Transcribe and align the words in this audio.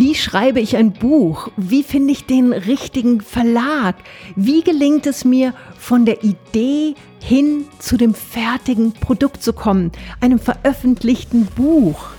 Wie 0.00 0.14
schreibe 0.14 0.60
ich 0.60 0.76
ein 0.76 0.92
Buch? 0.92 1.48
Wie 1.56 1.82
finde 1.82 2.12
ich 2.12 2.24
den 2.24 2.52
richtigen 2.52 3.20
Verlag? 3.20 3.96
Wie 4.36 4.62
gelingt 4.62 5.08
es 5.08 5.24
mir, 5.24 5.54
von 5.76 6.06
der 6.06 6.22
Idee 6.22 6.94
hin 7.20 7.64
zu 7.80 7.96
dem 7.96 8.14
fertigen 8.14 8.92
Produkt 8.92 9.42
zu 9.42 9.52
kommen, 9.52 9.90
einem 10.20 10.38
veröffentlichten 10.38 11.46
Buch? 11.46 12.10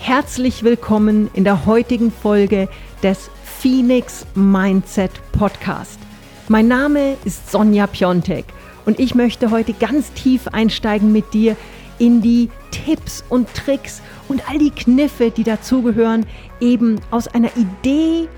Herzlich 0.00 0.64
willkommen 0.64 1.30
in 1.34 1.44
der 1.44 1.66
heutigen 1.66 2.10
Folge 2.10 2.68
des 3.00 3.30
Phoenix 3.44 4.26
Mindset 4.34 5.12
Podcast. 5.30 6.00
Mein 6.48 6.66
Name 6.66 7.16
ist 7.24 7.52
Sonja 7.52 7.86
Piontek 7.86 8.46
und 8.86 8.98
ich 8.98 9.14
möchte 9.14 9.52
heute 9.52 9.72
ganz 9.72 10.12
tief 10.14 10.48
einsteigen 10.48 11.12
mit 11.12 11.32
dir 11.32 11.56
in 11.98 12.20
die 12.22 12.50
Tipps 12.70 13.24
und 13.28 13.52
Tricks 13.54 14.02
und 14.28 14.48
all 14.48 14.58
die 14.58 14.70
Kniffe, 14.70 15.30
die 15.30 15.44
dazugehören, 15.44 16.26
eben 16.60 17.00
aus 17.10 17.28
einer 17.28 17.50
Idee 17.56 18.28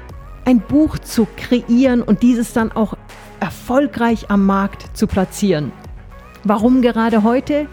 ein 0.44 0.60
Buch 0.60 0.98
zu 0.98 1.26
kreieren 1.36 2.02
und 2.02 2.22
dieses 2.22 2.52
dann 2.52 2.72
auch 2.72 2.94
erfolgreich 3.40 4.30
am 4.30 4.46
Markt 4.46 4.96
zu 4.96 5.06
platzieren. 5.06 5.72
Warum 6.44 6.82
gerade 6.82 7.22
heute? 7.22 7.66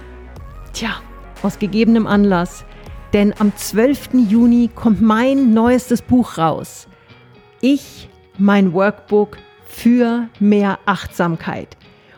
Tja, 0.74 1.02
aus 1.44 1.60
gegebenem 1.60 2.08
Anlass. 2.08 2.66
Denn 3.14 3.34
am 3.40 3.56
12. 3.56 4.10
Juni 4.30 4.70
kommt 4.74 5.02
mein 5.02 5.54
neuestes 5.54 6.02
Buch 6.02 6.38
raus. 6.38 6.88
Ich, 7.62 8.10
mein 8.38 8.74
Workbook 8.74 9.38
für 9.66 10.28
mehr 10.40 10.80
Achtsamkeit. 10.86 11.78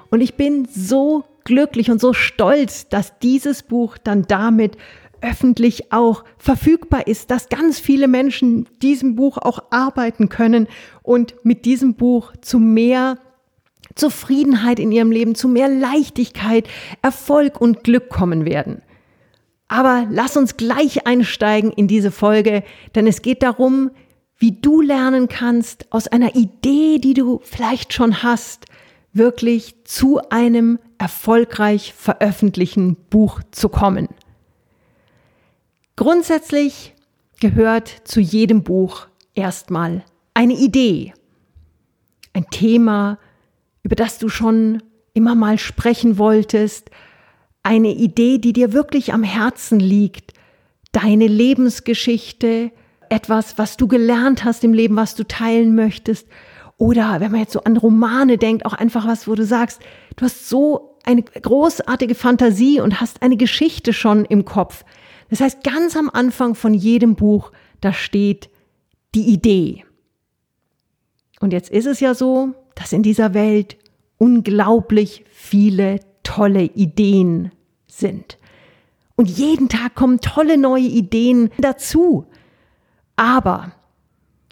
Und 0.10 0.22
ich 0.22 0.36
bin 0.36 0.68
so 0.70 1.24
glücklich 1.50 1.90
und 1.90 2.00
so 2.00 2.14
stolz, 2.14 2.90
dass 2.90 3.18
dieses 3.18 3.64
Buch 3.64 3.98
dann 3.98 4.28
damit 4.28 4.78
öffentlich 5.20 5.92
auch 5.92 6.24
verfügbar 6.38 7.08
ist, 7.08 7.32
dass 7.32 7.50
ganz 7.50 7.80
viele 7.80 8.08
Menschen 8.08 8.68
diesem 8.84 9.16
Buch 9.16 9.40
auch 9.40 9.64
arbeiten 9.72 10.30
können 10.30 10.68
und 11.02 11.34
mit 11.44 11.66
diesem 11.66 11.96
Buch 11.96 12.34
zu 12.40 12.60
mehr 12.60 13.18
Zufriedenheit 13.96 14.78
in 14.78 14.92
ihrem 14.92 15.12
Leben, 15.12 15.34
zu 15.34 15.48
mehr 15.48 15.70
Leichtigkeit, 15.70 16.70
Erfolg 17.02 17.60
und 17.60 17.84
Glück 17.84 18.10
kommen 18.10 18.46
werden. 18.46 18.84
Aber 19.68 20.06
lass 20.12 20.38
uns 20.38 20.56
gleich 20.56 21.08
einsteigen 21.08 21.72
in 21.72 21.88
diese 21.88 22.12
Folge, 22.12 22.64
denn 22.94 23.08
es 23.08 23.24
geht 23.24 23.42
darum, 23.42 23.90
wie 24.38 24.52
du 24.52 24.82
lernen 24.82 25.28
kannst, 25.30 25.92
aus 25.92 26.08
einer 26.08 26.36
Idee, 26.36 27.00
die 27.00 27.16
du 27.16 27.42
vielleicht 27.44 27.92
schon 27.92 28.22
hast, 28.22 28.68
wirklich 29.14 29.84
zu 29.86 30.20
einem 30.30 30.78
erfolgreich 31.00 31.94
veröffentlichen 31.94 32.96
Buch 33.10 33.42
zu 33.52 33.70
kommen. 33.70 34.10
Grundsätzlich 35.96 36.94
gehört 37.40 37.88
zu 38.04 38.20
jedem 38.20 38.64
Buch 38.64 39.08
erstmal 39.34 40.04
eine 40.34 40.54
Idee, 40.54 41.14
ein 42.34 42.46
Thema, 42.52 43.18
über 43.84 43.96
das 43.96 44.20
du 44.20 44.30
schon 44.30 44.84
immer 45.14 45.36
mal 45.36 45.58
sprechen 45.58 46.18
wolltest, 46.18 46.92
eine 47.64 47.94
Idee, 47.94 48.38
die 48.38 48.54
dir 48.54 48.74
wirklich 48.74 49.14
am 49.14 49.24
Herzen 49.24 49.80
liegt, 49.80 50.34
deine 50.92 51.28
Lebensgeschichte, 51.28 52.72
etwas, 53.10 53.58
was 53.58 53.76
du 53.78 53.88
gelernt 53.88 54.44
hast 54.44 54.64
im 54.64 54.74
Leben, 54.74 54.96
was 54.96 55.16
du 55.16 55.28
teilen 55.28 55.76
möchtest. 55.76 56.28
Oder 56.78 57.20
wenn 57.20 57.32
man 57.32 57.42
jetzt 57.42 57.54
so 57.54 57.64
an 57.64 57.76
Romane 57.76 58.38
denkt, 58.38 58.66
auch 58.66 58.74
einfach 58.74 59.06
was, 59.06 59.28
wo 59.28 59.36
du 59.36 59.44
sagst, 59.44 59.82
du 60.16 60.26
hast 60.26 60.48
so 60.48 60.89
eine 61.06 61.24
großartige 61.24 62.16
Fantasie 62.16 62.82
und 62.82 63.02
hast 63.02 63.22
eine 63.22 63.38
Geschichte 63.38 63.94
schon 63.94 64.26
im 64.26 64.46
Kopf. 64.46 64.84
Das 65.30 65.42
heißt, 65.42 65.64
ganz 65.64 65.96
am 65.96 66.10
Anfang 66.10 66.56
von 66.56 66.74
jedem 66.74 67.16
Buch, 67.16 67.52
da 67.82 67.94
steht 67.94 68.50
die 69.16 69.28
Idee. 69.28 69.86
Und 71.40 71.54
jetzt 71.54 71.70
ist 71.70 71.86
es 71.86 72.00
ja 72.00 72.14
so, 72.14 72.54
dass 72.76 72.94
in 72.94 73.04
dieser 73.04 73.34
Welt 73.34 73.78
unglaublich 74.18 75.24
viele 75.32 76.00
tolle 76.24 76.64
Ideen 76.64 77.52
sind. 77.88 78.38
Und 79.16 79.30
jeden 79.30 79.70
Tag 79.70 79.96
kommen 79.96 80.22
tolle 80.22 80.58
neue 80.58 80.84
Ideen 80.84 81.50
dazu. 81.58 82.26
Aber 83.16 83.74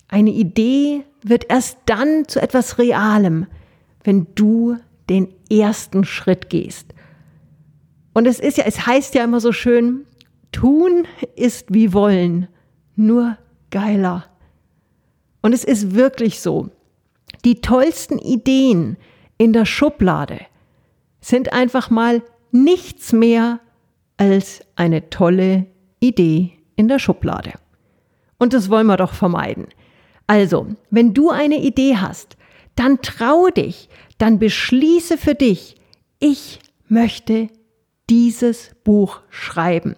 eine 0.07 0.31
Idee 0.31 1.03
wird 1.21 1.49
erst 1.49 1.77
dann 1.85 2.27
zu 2.27 2.41
etwas 2.41 2.77
Realem, 2.77 3.47
wenn 4.03 4.27
du 4.35 4.77
den 5.09 5.33
ersten 5.49 6.03
Schritt 6.03 6.49
gehst. 6.49 6.93
Und 8.13 8.25
es 8.25 8.39
ist 8.39 8.57
ja, 8.57 8.65
es 8.65 8.85
heißt 8.85 9.15
ja 9.15 9.23
immer 9.23 9.39
so 9.39 9.51
schön, 9.51 10.05
Tun 10.51 11.05
ist 11.35 11.73
wie 11.73 11.93
wollen, 11.93 12.47
nur 12.95 13.37
geiler. 13.69 14.25
Und 15.41 15.53
es 15.53 15.63
ist 15.63 15.93
wirklich 15.93 16.39
so. 16.39 16.69
Die 17.45 17.61
tollsten 17.61 18.17
Ideen 18.17 18.97
in 19.37 19.53
der 19.53 19.65
Schublade 19.65 20.39
sind 21.21 21.53
einfach 21.53 21.89
mal 21.89 22.23
nichts 22.51 23.13
mehr 23.13 23.59
als 24.17 24.61
eine 24.75 25.09
tolle 25.09 25.67
Idee 25.99 26.53
in 26.75 26.87
der 26.87 26.99
Schublade. 26.99 27.53
Und 28.39 28.53
das 28.53 28.69
wollen 28.69 28.87
wir 28.87 28.97
doch 28.97 29.13
vermeiden. 29.13 29.67
Also, 30.25 30.67
wenn 30.89 31.13
du 31.13 31.29
eine 31.29 31.61
Idee 31.61 31.97
hast, 31.97 32.37
dann 32.75 33.01
trau 33.01 33.47
dich, 33.49 33.89
dann 34.17 34.39
beschließe 34.39 35.17
für 35.17 35.35
dich, 35.35 35.75
ich 36.19 36.59
möchte 36.87 37.49
dieses 38.09 38.71
Buch 38.83 39.21
schreiben. 39.29 39.95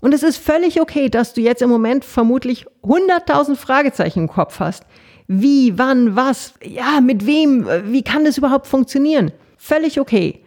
Und 0.00 0.14
es 0.14 0.22
ist 0.22 0.36
völlig 0.36 0.80
okay, 0.80 1.08
dass 1.08 1.34
du 1.34 1.40
jetzt 1.40 1.62
im 1.62 1.70
Moment 1.70 2.04
vermutlich 2.04 2.66
100.000 2.82 3.56
Fragezeichen 3.56 4.20
im 4.20 4.28
Kopf 4.28 4.60
hast. 4.60 4.84
Wie, 5.26 5.76
wann, 5.78 6.14
was, 6.14 6.54
ja, 6.62 7.00
mit 7.00 7.26
wem, 7.26 7.66
wie 7.86 8.02
kann 8.02 8.24
das 8.24 8.38
überhaupt 8.38 8.66
funktionieren? 8.66 9.32
Völlig 9.56 9.98
okay. 9.98 10.44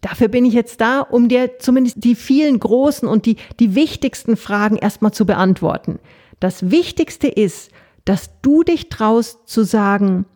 Dafür 0.00 0.28
bin 0.28 0.44
ich 0.44 0.54
jetzt 0.54 0.80
da, 0.80 1.00
um 1.00 1.28
dir 1.28 1.58
zumindest 1.58 2.04
die 2.04 2.14
vielen 2.14 2.60
großen 2.60 3.08
und 3.08 3.26
die, 3.26 3.36
die 3.60 3.74
wichtigsten 3.74 4.36
Fragen 4.36 4.76
erstmal 4.76 5.12
zu 5.12 5.26
beantworten. 5.26 5.98
Das 6.40 6.70
Wichtigste 6.70 7.28
ist, 7.28 7.70
dass 8.04 8.40
du 8.40 8.62
dich 8.62 8.88
traust 8.88 9.48
zu 9.48 9.64
sagen, 9.64 10.26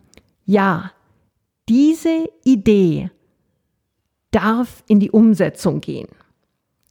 ja, 0.45 0.91
diese 1.71 2.29
Idee 2.43 3.11
darf 4.33 4.83
in 4.89 4.99
die 4.99 5.13
Umsetzung 5.13 5.81
gehen. 5.81 6.09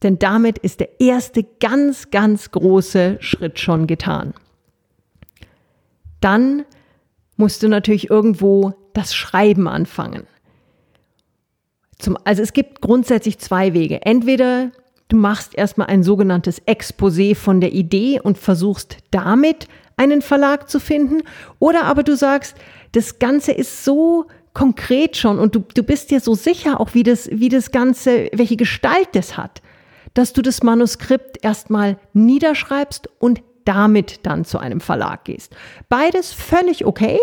Denn 0.02 0.18
damit 0.18 0.58
ist 0.58 0.80
der 0.80 1.02
erste 1.02 1.44
ganz, 1.60 2.12
ganz 2.12 2.52
große 2.52 3.18
Schritt 3.20 3.60
schon 3.60 3.88
getan. 3.88 4.34
Dann 6.22 6.64
musst 7.36 7.62
du 7.62 7.68
natürlich 7.68 8.10
irgendwo 8.10 8.74
das 8.94 9.14
Schreiben 9.14 9.68
anfangen. 9.68 10.26
Zum, 11.98 12.18
also 12.24 12.42
es 12.42 12.54
gibt 12.54 12.80
grundsätzlich 12.80 13.38
zwei 13.40 13.74
Wege. 13.74 14.06
Entweder 14.06 14.72
du 15.10 15.18
machst 15.18 15.56
erstmal 15.56 15.88
ein 15.88 16.04
sogenanntes 16.04 16.66
Exposé 16.66 17.36
von 17.36 17.60
der 17.60 17.74
Idee 17.74 18.22
und 18.22 18.38
versuchst 18.38 18.98
damit 19.12 19.68
einen 19.98 20.22
Verlag 20.22 20.70
zu 20.70 20.80
finden, 20.80 21.24
oder 21.60 21.84
aber 21.84 22.04
du 22.04 22.16
sagst, 22.16 22.56
das 22.94 23.20
Ganze 23.20 23.52
ist 23.52 23.84
so 23.84 24.28
konkret 24.60 25.16
schon 25.16 25.40
und 25.40 25.56
du, 25.56 25.64
du 25.74 25.84
bist 25.84 26.12
dir 26.12 26.20
so 26.20 26.36
sicher 26.36 26.82
auch, 26.82 26.94
wie 26.94 27.04
das, 27.04 27.30
wie 27.32 27.48
das 27.48 27.72
Ganze, 27.72 28.28
welche 28.34 28.58
Gestalt 28.58 29.08
das 29.14 29.38
hat, 29.38 29.62
dass 30.14 30.34
du 30.34 30.42
das 30.42 30.64
Manuskript 30.64 31.42
erstmal 31.46 31.98
niederschreibst 32.12 33.10
und 33.20 33.42
damit 33.64 34.20
dann 34.24 34.44
zu 34.44 34.58
einem 34.58 34.82
Verlag 34.82 35.24
gehst. 35.24 35.56
Beides 35.88 36.34
völlig 36.34 36.86
okay. 36.86 37.20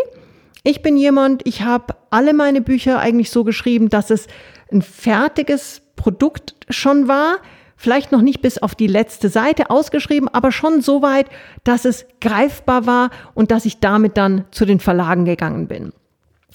Ich 0.63 0.81
bin 0.81 0.97
jemand, 0.97 1.47
ich 1.47 1.61
habe 1.61 1.95
alle 2.09 2.33
meine 2.33 2.63
Bücher 2.63 3.01
eigentlich 3.01 3.31
so 3.31 3.45
geschrieben, 3.45 3.91
dass 3.91 4.09
es 4.09 4.29
ein 4.73 4.81
fertiges 4.81 5.83
Produkt 5.95 6.57
schon 6.71 7.07
war. 7.07 7.37
Vielleicht 7.77 8.13
noch 8.13 8.23
nicht 8.23 8.41
bis 8.41 8.57
auf 8.57 8.75
die 8.75 8.87
letzte 8.87 9.29
Seite 9.29 9.69
ausgeschrieben, 9.69 10.31
aber 10.31 10.53
schon 10.53 10.81
so 10.81 11.03
weit, 11.03 11.27
dass 11.65 11.85
es 11.85 12.07
greifbar 12.23 12.87
war 12.87 13.11
und 13.35 13.51
dass 13.51 13.67
ich 13.67 13.79
damit 13.81 14.17
dann 14.17 14.47
zu 14.53 14.65
den 14.65 14.81
Verlagen 14.81 15.27
gegangen 15.27 15.69
bin. 15.69 15.93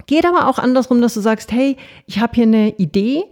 Geht 0.07 0.25
aber 0.25 0.47
auch 0.47 0.57
andersrum, 0.57 1.01
dass 1.01 1.13
du 1.13 1.21
sagst, 1.21 1.51
hey, 1.51 1.77
ich 2.05 2.19
habe 2.19 2.35
hier 2.35 2.43
eine 2.43 2.69
Idee, 2.77 3.23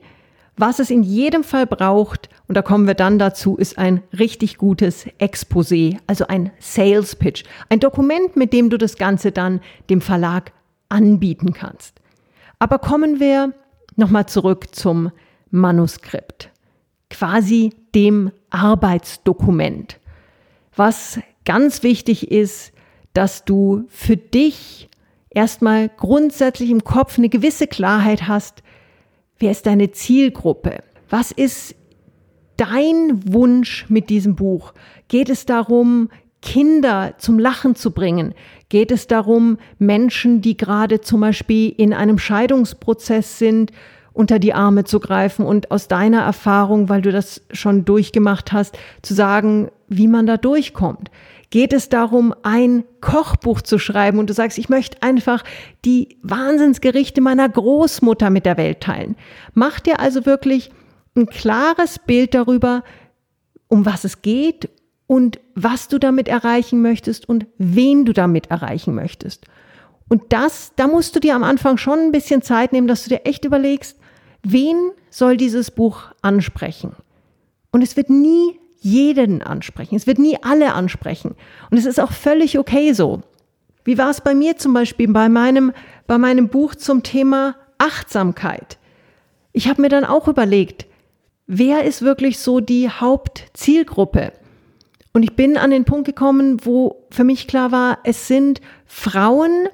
was 0.57 0.79
es 0.79 0.89
in 0.91 1.03
jedem 1.03 1.44
Fall 1.45 1.65
braucht, 1.65 2.29
und 2.47 2.56
da 2.56 2.61
kommen 2.61 2.85
wir 2.85 2.94
dann 2.94 3.17
dazu, 3.17 3.56
ist 3.56 3.77
ein 3.77 4.03
richtig 4.17 4.57
gutes 4.57 5.06
Exposé, 5.19 5.97
also 6.06 6.27
ein 6.27 6.51
Sales 6.59 7.15
Pitch, 7.15 7.45
ein 7.69 7.79
Dokument, 7.79 8.35
mit 8.35 8.51
dem 8.51 8.69
du 8.69 8.77
das 8.77 8.97
Ganze 8.97 9.31
dann 9.31 9.61
dem 9.89 10.01
Verlag 10.01 10.51
anbieten 10.89 11.53
kannst. 11.53 12.01
Aber 12.59 12.77
kommen 12.77 13.21
wir 13.21 13.53
nochmal 13.95 14.25
zurück 14.25 14.75
zum 14.75 15.11
Manuskript, 15.50 16.50
quasi 17.09 17.73
dem 17.95 18.31
Arbeitsdokument. 18.50 20.00
Was 20.75 21.19
ganz 21.45 21.83
wichtig 21.83 22.31
ist, 22.31 22.73
dass 23.13 23.45
du 23.45 23.85
für 23.88 24.17
dich 24.17 24.88
erstmal 25.30 25.90
grundsätzlich 25.90 26.70
im 26.70 26.84
Kopf 26.84 27.18
eine 27.18 27.30
gewisse 27.30 27.68
Klarheit 27.68 28.28
hast, 28.28 28.64
Wer 29.40 29.52
ist 29.52 29.66
deine 29.66 29.92
Zielgruppe? 29.92 30.84
Was 31.10 31.31
ist 31.31 31.74
dein 32.58 33.22
Wunsch 33.34 33.86
mit 33.88 34.10
diesem 34.10 34.36
Buch? 34.36 34.74
Geht 35.08 35.30
es 35.30 35.46
darum, 35.46 36.10
Kinder 36.42 37.14
zum 37.18 37.40
Lachen 37.40 37.76
zu 37.76 37.92
bringen? 37.92 38.36
Geht 38.68 38.92
es 38.92 39.08
darum, 39.08 39.58
Menschen, 39.78 40.42
die 40.42 40.58
gerade 40.58 41.00
zum 41.00 41.22
Beispiel 41.22 41.70
in 41.70 41.94
einem 41.94 42.18
Scheidungsprozess 42.18 43.40
sind, 43.40 43.72
unter 44.12 44.40
die 44.40 44.54
Arme 44.54 44.84
zu 44.84 45.00
greifen 45.00 45.46
und 45.46 45.72
aus 45.72 45.88
deiner 45.88 46.22
Erfahrung, 46.22 46.90
weil 46.90 47.02
du 47.02 47.14
das 47.14 47.42
schon 47.52 47.86
durchgemacht 47.86 48.52
hast, 48.52 48.78
zu 49.02 49.14
sagen, 49.14 49.72
wie 49.88 50.10
man 50.10 50.26
da 50.26 50.36
durchkommt? 50.36 51.10
Geht 51.51 51.74
es 51.74 51.90
darum, 51.90 52.36
ein 52.44 52.84
Kochbuch 53.01 53.62
zu 53.62 53.80
schreiben 53.80 54.19
und 54.19 54.30
du 54.30 54.34
sagst, 54.34 54.57
ich 54.60 54.69
möchte 54.69 55.01
einfach 55.01 55.44
die 55.84 56.18
Wahnsinnsgerichte 56.22 57.22
meiner 57.22 57.50
Großmutter 57.50 58.30
mit 58.30 58.46
der 58.46 58.57
Welt 58.57 58.81
teilen? 58.81 59.16
Mach 59.54 59.80
dir 59.80 60.00
also 60.00 60.25
wirklich 60.28 60.69
ein 61.16 61.25
klares 61.25 61.98
Bild 61.98 62.36
darüber, 62.36 62.84
um 63.68 63.86
was 63.86 64.04
es 64.04 64.22
geht 64.22 64.69
und 65.07 65.40
was 65.56 65.88
du 65.88 65.98
damit 65.98 66.28
erreichen 66.28 66.84
möchtest 66.84 67.28
und 67.28 67.48
wen 67.57 68.06
du 68.06 68.13
damit 68.13 68.52
erreichen 68.52 68.94
möchtest. 68.94 69.48
Und 70.07 70.34
das, 70.34 70.74
da 70.75 70.88
musst 70.88 71.16
du 71.16 71.19
dir 71.19 71.36
am 71.36 71.44
Anfang 71.44 71.78
schon 71.78 72.00
ein 72.00 72.12
bisschen 72.12 72.44
Zeit 72.44 72.74
nehmen, 72.74 72.88
dass 72.88 73.04
du 73.04 73.10
dir 73.10 73.25
echt 73.25 73.44
überlegst, 73.44 73.98
wen 74.44 74.92
soll 75.10 75.38
dieses 75.38 75.72
Buch 75.72 76.04
ansprechen? 76.22 76.95
Und 77.72 77.81
es 77.81 77.98
wird 77.98 78.10
nie 78.10 78.60
jeden 78.80 79.42
ansprechen. 79.42 79.96
Es 79.96 80.08
wird 80.08 80.20
nie 80.20 80.38
alle 80.42 80.74
ansprechen. 80.74 81.36
Und 81.70 81.78
es 81.78 81.86
ist 81.86 82.00
auch 82.00 82.12
völlig 82.12 82.58
okay 82.58 82.94
so. 82.94 83.22
Wie 83.84 83.98
war 83.98 84.10
es 84.10 84.22
bei 84.22 84.36
mir 84.36 84.58
zum 84.58 84.74
Beispiel 84.74 85.08
bei 85.08 85.30
meinem, 85.30 85.74
bei 86.08 86.18
meinem 86.18 86.50
Buch 86.50 86.76
zum 86.76 87.04
Thema 87.04 87.56
Achtsamkeit? 87.78 88.78
Ich 89.52 89.68
habe 89.68 89.81
mir 89.81 89.90
dann 89.90 90.06
auch 90.06 90.28
überlegt, 90.28 90.86
wer 91.48 91.84
ist 91.84 92.02
wirklich 92.02 92.40
so 92.40 92.60
die 92.60 92.90
Hauptzielgruppe? 92.90 94.34
Und 95.12 95.24
ich 95.24 95.36
bin 95.36 95.58
an 95.58 95.72
den 95.72 95.86
Punkt 95.86 96.06
gekommen, 96.06 96.66
wo 96.66 97.08
für 97.10 97.24
mich 97.24 97.48
klar 97.48 97.72
war, 97.72 98.00
es 98.04 98.28
sind 98.28 98.62
Frauen, 98.86 99.68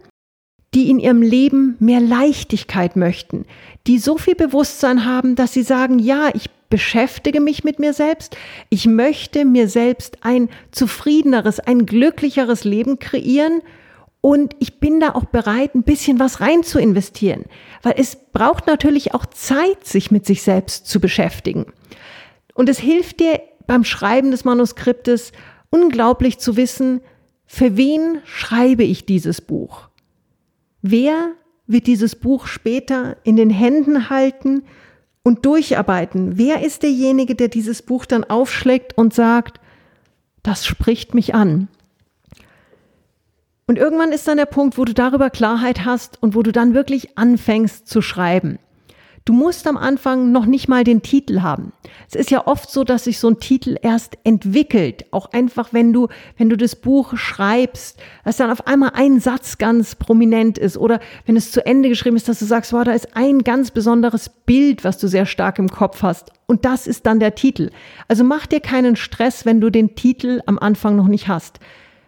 die 0.74 0.90
in 0.90 1.00
ihrem 1.00 1.22
Leben 1.22 1.76
mehr 1.80 2.00
Leichtigkeit 2.00 2.96
möchten, 2.96 3.46
die 3.88 4.00
so 4.00 4.18
viel 4.18 4.36
Bewusstsein 4.36 5.06
haben, 5.06 5.36
dass 5.36 5.54
sie 5.54 5.64
sagen, 5.64 6.00
ja, 6.00 6.30
ich 6.34 6.50
beschäftige 6.70 7.42
mich 7.42 7.64
mit 7.64 7.80
mir 7.80 7.94
selbst, 7.94 8.36
ich 8.70 8.86
möchte 8.86 9.46
mir 9.46 9.68
selbst 9.68 10.18
ein 10.22 10.50
zufriedeneres, 10.72 11.60
ein 11.60 11.86
glücklicheres 11.86 12.64
Leben 12.64 13.00
kreieren 13.00 13.62
und 14.22 14.56
ich 14.60 14.80
bin 14.80 15.00
da 15.00 15.14
auch 15.14 15.26
bereit, 15.26 15.76
ein 15.76 15.84
bisschen 15.84 16.20
was 16.20 16.42
rein 16.42 16.64
zu 16.64 16.80
investieren, 16.80 17.46
weil 17.84 17.94
es 17.98 18.16
braucht 18.16 18.66
natürlich 18.68 19.14
auch 19.14 19.26
Zeit, 19.28 19.86
sich 19.86 20.10
mit 20.10 20.26
sich 20.26 20.42
selbst 20.42 20.88
zu 20.88 21.00
beschäftigen. 21.00 21.68
Und 22.56 22.70
es 22.70 22.80
hilft 22.80 23.20
dir 23.20 23.40
beim 23.68 23.84
Schreiben 23.84 24.32
des 24.32 24.44
Manuskriptes 24.44 25.32
unglaublich 25.70 26.40
zu 26.40 26.58
wissen, 26.58 27.02
für 27.46 27.78
wen 27.78 28.20
schreibe 28.26 28.84
ich 28.84 29.06
dieses 29.06 29.42
Buch? 29.42 29.90
Wer 30.82 31.34
wird 31.68 31.88
dieses 31.88 32.16
Buch 32.16 32.48
später 32.48 33.18
in 33.24 33.36
den 33.36 33.50
Händen 33.50 34.10
halten 34.10 34.64
und 35.26 35.44
durcharbeiten? 35.44 36.38
Wer 36.38 36.64
ist 36.64 36.84
derjenige, 36.84 37.34
der 37.36 37.48
dieses 37.48 37.82
Buch 37.82 38.06
dann 38.06 38.24
aufschlägt 38.24 38.96
und 38.96 39.14
sagt, 39.14 39.60
das 40.44 40.66
spricht 40.66 41.16
mich 41.16 41.34
an? 41.34 41.68
Und 43.68 43.80
irgendwann 43.80 44.12
ist 44.12 44.28
dann 44.28 44.38
der 44.38 44.46
Punkt, 44.46 44.78
wo 44.78 44.86
du 44.86 44.94
darüber 44.94 45.32
Klarheit 45.32 45.84
hast 45.84 46.22
und 46.22 46.36
wo 46.36 46.44
du 46.44 46.52
dann 46.52 46.76
wirklich 46.76 47.18
anfängst 47.18 47.88
zu 47.88 48.04
schreiben. 48.04 48.60
Du 49.26 49.34
musst 49.34 49.66
am 49.66 49.76
Anfang 49.76 50.32
noch 50.32 50.46
nicht 50.46 50.68
mal 50.68 50.84
den 50.84 51.02
Titel 51.02 51.42
haben. 51.42 51.74
Es 52.08 52.14
ist 52.14 52.30
ja 52.30 52.46
oft 52.46 52.70
so, 52.70 52.84
dass 52.84 53.06
sich 53.06 53.18
so 53.18 53.28
ein 53.28 53.40
Titel 53.40 53.76
erst 53.82 54.20
entwickelt. 54.24 55.06
Auch 55.10 55.32
einfach, 55.34 55.74
wenn 55.74 55.92
du, 55.94 56.10
wenn 56.38 56.48
du 56.48 56.56
das 56.56 56.76
Buch 56.76 57.18
schreibst, 57.18 58.00
dass 58.24 58.38
dann 58.38 58.52
auf 58.52 58.68
einmal 58.68 58.92
ein 58.94 59.20
Satz 59.20 59.58
ganz 59.58 59.96
prominent 59.96 60.60
ist 60.60 60.78
oder 60.78 61.00
wenn 61.26 61.36
es 61.36 61.52
zu 61.52 61.66
Ende 61.66 61.90
geschrieben 61.90 62.18
ist, 62.18 62.30
dass 62.30 62.38
du 62.38 62.46
sagst, 62.46 62.72
wow, 62.72 62.84
da 62.84 62.92
ist 62.92 63.18
ein 63.18 63.40
ganz 63.40 63.72
besonderes 63.72 64.30
Bild, 64.30 64.84
was 64.84 65.00
du 65.00 65.08
sehr 65.08 65.26
stark 65.26 65.58
im 65.58 65.70
Kopf 65.70 66.04
hast. 66.04 66.32
Und 66.46 66.64
das 66.64 66.86
ist 66.86 67.08
dann 67.08 67.20
der 67.20 67.34
Titel. 67.34 67.72
Also 68.08 68.24
mach 68.24 68.46
dir 68.46 68.60
keinen 68.60 68.96
Stress, 68.96 69.44
wenn 69.44 69.60
du 69.60 69.72
den 69.72 69.96
Titel 69.96 70.42
am 70.46 70.60
Anfang 70.60 70.96
noch 70.96 71.08
nicht 71.08 71.28
hast. 71.28 71.60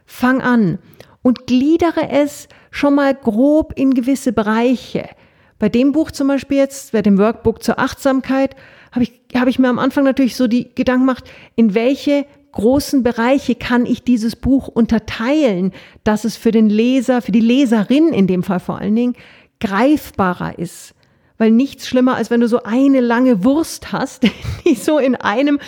Fang 0.06 0.40
an 0.40 0.78
und 1.24 1.48
gliedere 1.48 2.10
es 2.12 2.48
schon 2.70 2.94
mal 2.94 3.16
grob 3.16 3.74
in 3.76 3.96
gewisse 3.96 4.34
Bereiche. 4.34 5.10
Bei 5.60 5.70
dem 5.70 5.92
Buch 5.92 6.12
zum 6.12 6.28
Beispiel 6.28 6.58
jetzt, 6.58 6.92
bei 6.92 7.02
dem 7.02 7.18
Workbook 7.18 7.64
zur 7.64 7.80
Achtsamkeit, 7.80 8.56
habe 8.92 9.04
ich, 9.04 9.14
habe 9.36 9.50
ich 9.50 9.60
mir 9.60 9.70
am 9.70 9.80
Anfang 9.80 10.04
natürlich 10.04 10.36
so 10.36 10.48
die 10.48 10.74
Gedanken 10.74 11.08
gemacht, 11.08 11.26
in 11.56 11.74
welche 11.74 12.26
großen 12.52 13.04
Bereiche 13.04 13.56
kann 13.56 13.86
ich 13.86 14.04
dieses 14.04 14.36
Buch 14.36 14.68
unterteilen, 14.68 15.74
dass 16.04 16.24
es 16.24 16.38
für 16.38 16.52
den 16.52 16.70
Leser, 16.70 17.22
für 17.22 17.32
die 17.32 17.40
Leserin 17.40 18.10
in 18.10 18.28
dem 18.28 18.44
Fall 18.44 18.60
vor 18.60 18.80
allen 18.80 18.96
Dingen, 18.96 19.16
greifbarer 19.60 20.58
ist. 20.58 20.94
Weil 21.38 21.52
nichts 21.52 21.88
schlimmer, 21.88 22.16
als 22.16 22.32
wenn 22.32 22.42
du 22.42 22.48
so 22.48 22.64
eine 22.64 23.00
lange 23.00 23.44
Wurst 23.44 23.92
hast, 23.92 24.24
die 24.66 24.76
so 24.76 24.98
in 24.98 25.16
einem 25.16 25.60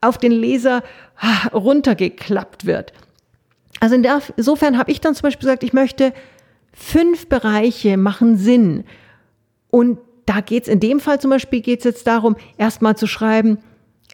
auf 0.00 0.16
den 0.16 0.32
Leser 0.32 0.82
ah, 1.18 1.48
runtergeklappt 1.52 2.64
wird. 2.64 2.92
Also 3.80 3.96
insofern 4.36 4.78
habe 4.78 4.90
ich 4.90 5.00
dann 5.00 5.14
zum 5.14 5.22
Beispiel 5.22 5.46
gesagt, 5.46 5.62
ich 5.62 5.72
möchte 5.72 6.12
fünf 6.72 7.28
Bereiche 7.28 7.96
machen 7.96 8.36
Sinn. 8.36 8.84
Und 9.70 9.98
da 10.26 10.40
geht 10.40 10.64
es 10.64 10.68
in 10.68 10.80
dem 10.80 11.00
Fall 11.00 11.20
zum 11.20 11.30
Beispiel 11.30 11.60
geht 11.60 11.80
es 11.80 11.84
jetzt 11.84 12.06
darum, 12.06 12.36
erstmal 12.56 12.96
zu 12.96 13.06
schreiben, 13.06 13.58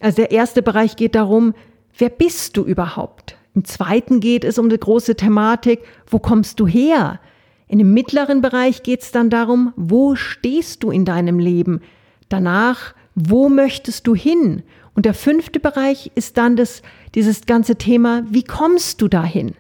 also 0.01 0.17
der 0.17 0.31
erste 0.31 0.63
Bereich 0.63 0.97
geht 0.97 1.15
darum, 1.15 1.55
wer 1.97 2.11
bist 2.11 2.57
du 2.57 2.65
überhaupt? 2.65 3.37
Im 3.55 3.65
zweiten 3.65 4.21
geht 4.21 4.45
es 4.45 4.59
um 4.59 4.69
die 4.69 4.79
große 4.79 5.17
Thematik, 5.17 5.81
wo 6.07 6.19
kommst 6.19 6.61
du 6.61 6.67
her? 6.67 7.21
In 7.69 7.79
dem 7.79 7.95
mittleren 7.95 8.43
Bereich 8.43 8.83
geht 8.83 9.03
es 9.03 9.11
dann 9.11 9.31
darum, 9.31 9.73
wo 9.77 10.15
stehst 10.15 10.83
du 10.83 10.91
in 10.91 11.05
deinem 11.05 11.39
Leben? 11.39 11.81
Danach, 12.29 12.95
wo 13.15 13.49
möchtest 13.49 14.07
du 14.07 14.15
hin? 14.15 14.63
Und 14.95 15.05
der 15.05 15.15
fünfte 15.15 15.59
Bereich 15.59 16.13
ist 16.15 16.37
dann 16.39 16.57
das, 16.57 16.83
dieses 17.15 17.47
ganze 17.47 17.77
Thema, 17.77 18.25
wie 18.31 18.45
kommst 18.45 19.01
du 19.03 19.09
dahin? 19.09 19.55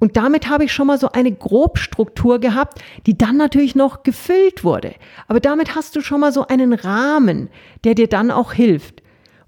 Und 0.00 0.16
damit 0.16 0.48
habe 0.48 0.64
ich 0.64 0.72
schon 0.72 0.88
mal 0.88 0.98
so 0.98 1.12
eine 1.12 1.30
Grobstruktur 1.30 2.40
gehabt, 2.40 2.82
die 3.06 3.16
dann 3.16 3.36
natürlich 3.36 3.76
noch 3.76 4.02
gefüllt 4.02 4.64
wurde. 4.64 4.94
Aber 5.28 5.38
damit 5.40 5.76
hast 5.76 5.94
du 5.94 6.00
schon 6.00 6.20
mal 6.20 6.32
so 6.32 6.46
einen 6.46 6.72
Rahmen, 6.72 7.50
der 7.84 7.94
dir 7.94 8.08
dann 8.08 8.30
auch 8.30 8.52
hilft. 8.52 9.02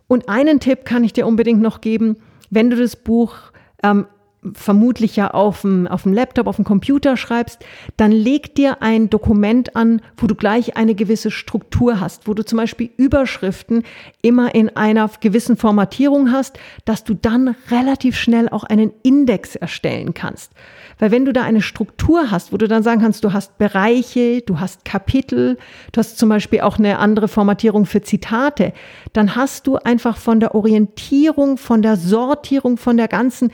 Und 0.07 0.29
einen 0.29 0.61
Tipp 0.61 0.85
kann 0.85 1.05
ich 1.05 1.15
dir 1.15 1.27
unbedingt 1.27 1.63
noch 1.63 1.81
geben, 1.81 2.19
wenn 2.51 2.69
du 2.69 2.77
das 2.77 2.97
Buch 2.97 3.35
ähm, 3.83 4.07
vermutlich 4.55 5.15
ja 5.15 5.31
auf 5.31 5.61
dem, 5.61 5.87
auf 5.87 6.03
dem 6.03 6.13
Laptop, 6.13 6.49
auf 6.49 6.57
dem 6.57 6.65
Computer 6.65 7.17
schreibst, 7.17 7.65
dann 7.97 8.11
leg 8.11 8.55
dir 8.57 8.83
ein 8.83 9.09
Dokument 9.09 9.77
an, 9.77 10.03
wo 10.17 10.27
du 10.27 10.35
gleich 10.35 10.77
eine 10.77 10.95
gewisse 10.95 11.31
Struktur 11.31 12.01
hast, 12.01 12.27
wo 12.27 12.35
du 12.35 12.45
zum 12.45 12.59
Beispiel 12.59 12.91
Überschriften 12.97 13.85
immer 14.21 14.55
in 14.55 14.77
einer 14.77 15.09
gewissen 15.21 15.57
Formatierung 15.57 16.33
hast, 16.33 16.59
dass 16.85 17.05
du 17.05 17.15
dann 17.15 17.55
relativ 17.71 18.17
schnell 18.17 18.49
auch 18.49 18.65
einen 18.65 18.93
Index 19.03 19.55
erstellen 19.55 20.13
kannst. 20.13 20.53
Weil 20.99 21.11
wenn 21.11 21.25
du 21.25 21.33
da 21.33 21.43
eine 21.43 21.63
Struktur 21.63 22.31
hast, 22.31 22.53
wo 22.53 22.57
du 22.57 22.69
dann 22.69 22.83
sagen 22.83 23.01
kannst, 23.01 23.25
du 23.25 23.33
hast 23.33 23.59
Bereiche, 23.59 24.43
du 24.43 24.61
hast 24.61 24.85
Kapitel, 24.85 25.59
du 25.93 25.99
hast 25.99 26.19
zum 26.19 26.29
Beispiel 26.29 26.61
auch 26.61 26.79
eine 26.79 26.99
andere 26.99 27.29
Formatierung 27.29 27.87
für 27.87 28.03
Zitate, 28.03 28.73
dann 29.13 29.37
hast 29.37 29.67
du 29.67 29.77
einfach 29.77 30.17
von 30.17 30.41
der 30.41 30.55
Orientierung, 30.55 31.59
von 31.59 31.83
der 31.83 31.97
Sortierung, 31.97 32.77
von 32.77 32.97
der 32.97 33.09
ganzen 33.09 33.53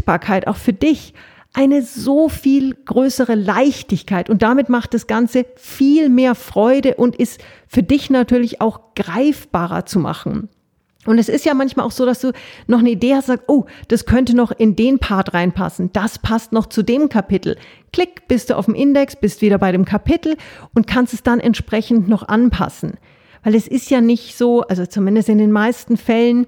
Findbarkeit 0.00 0.46
auch 0.46 0.56
für 0.56 0.72
dich 0.72 1.14
eine 1.52 1.82
so 1.82 2.28
viel 2.28 2.74
größere 2.74 3.34
Leichtigkeit 3.34 4.30
und 4.30 4.42
damit 4.42 4.68
macht 4.68 4.94
das 4.94 5.06
Ganze 5.06 5.46
viel 5.56 6.08
mehr 6.08 6.34
Freude 6.34 6.94
und 6.94 7.16
ist 7.16 7.40
für 7.66 7.82
dich 7.82 8.08
natürlich 8.08 8.60
auch 8.60 8.94
greifbarer 8.94 9.84
zu 9.84 9.98
machen. 9.98 10.48
Und 11.06 11.18
es 11.18 11.28
ist 11.28 11.44
ja 11.46 11.54
manchmal 11.54 11.86
auch 11.86 11.92
so, 11.92 12.06
dass 12.06 12.20
du 12.20 12.32
noch 12.66 12.80
eine 12.80 12.90
Idee 12.90 13.14
hast, 13.14 13.26
sagst, 13.26 13.46
oh, 13.48 13.64
das 13.88 14.04
könnte 14.04 14.36
noch 14.36 14.52
in 14.52 14.76
den 14.76 14.98
Part 14.98 15.32
reinpassen. 15.32 15.90
Das 15.92 16.18
passt 16.18 16.52
noch 16.52 16.66
zu 16.66 16.82
dem 16.82 17.08
Kapitel. 17.08 17.56
Klick, 17.92 18.28
bist 18.28 18.50
du 18.50 18.56
auf 18.56 18.66
dem 18.66 18.74
Index, 18.74 19.16
bist 19.16 19.40
wieder 19.40 19.58
bei 19.58 19.72
dem 19.72 19.86
Kapitel 19.86 20.36
und 20.74 20.86
kannst 20.86 21.14
es 21.14 21.22
dann 21.22 21.40
entsprechend 21.40 22.06
noch 22.06 22.28
anpassen. 22.28 22.98
Weil 23.42 23.54
es 23.54 23.66
ist 23.66 23.90
ja 23.90 24.02
nicht 24.02 24.36
so, 24.36 24.60
also 24.62 24.84
zumindest 24.84 25.30
in 25.30 25.38
den 25.38 25.50
meisten 25.50 25.96
Fällen, 25.96 26.46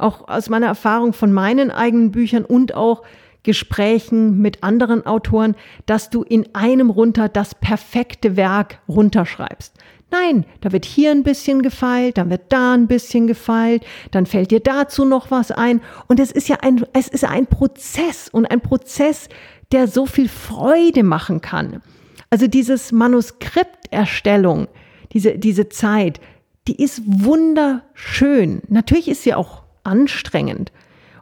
auch 0.00 0.28
aus 0.28 0.48
meiner 0.48 0.66
Erfahrung 0.66 1.12
von 1.12 1.32
meinen 1.32 1.70
eigenen 1.70 2.10
Büchern 2.10 2.44
und 2.44 2.74
auch 2.74 3.02
Gesprächen 3.44 4.38
mit 4.38 4.64
anderen 4.64 5.06
Autoren, 5.06 5.54
dass 5.86 6.10
du 6.10 6.22
in 6.22 6.54
einem 6.54 6.90
runter 6.90 7.28
das 7.28 7.54
perfekte 7.54 8.36
Werk 8.36 8.80
runterschreibst. 8.88 9.74
Nein, 10.10 10.46
da 10.60 10.72
wird 10.72 10.84
hier 10.84 11.10
ein 11.10 11.24
bisschen 11.24 11.62
gefeilt, 11.62 12.18
dann 12.18 12.30
wird 12.30 12.44
da 12.50 12.74
ein 12.74 12.86
bisschen 12.86 13.26
gefeilt, 13.26 13.84
dann 14.12 14.26
fällt 14.26 14.50
dir 14.50 14.60
dazu 14.60 15.04
noch 15.04 15.30
was 15.30 15.50
ein. 15.50 15.80
Und 16.06 16.20
es 16.20 16.30
ist 16.30 16.48
ja 16.48 16.58
ein, 16.62 16.84
es 16.92 17.08
ist 17.08 17.24
ein 17.24 17.46
Prozess 17.46 18.28
und 18.28 18.46
ein 18.46 18.60
Prozess, 18.60 19.28
der 19.72 19.88
so 19.88 20.06
viel 20.06 20.28
Freude 20.28 21.02
machen 21.02 21.40
kann. 21.40 21.82
Also 22.30 22.46
dieses 22.46 22.92
Manuskripterstellung, 22.92 24.68
diese, 25.12 25.38
diese 25.38 25.68
Zeit, 25.68 26.20
die 26.68 26.82
ist 26.82 27.02
wunderschön. 27.06 28.62
Natürlich 28.68 29.08
ist 29.08 29.24
sie 29.24 29.34
auch 29.34 29.63
anstrengend. 29.84 30.72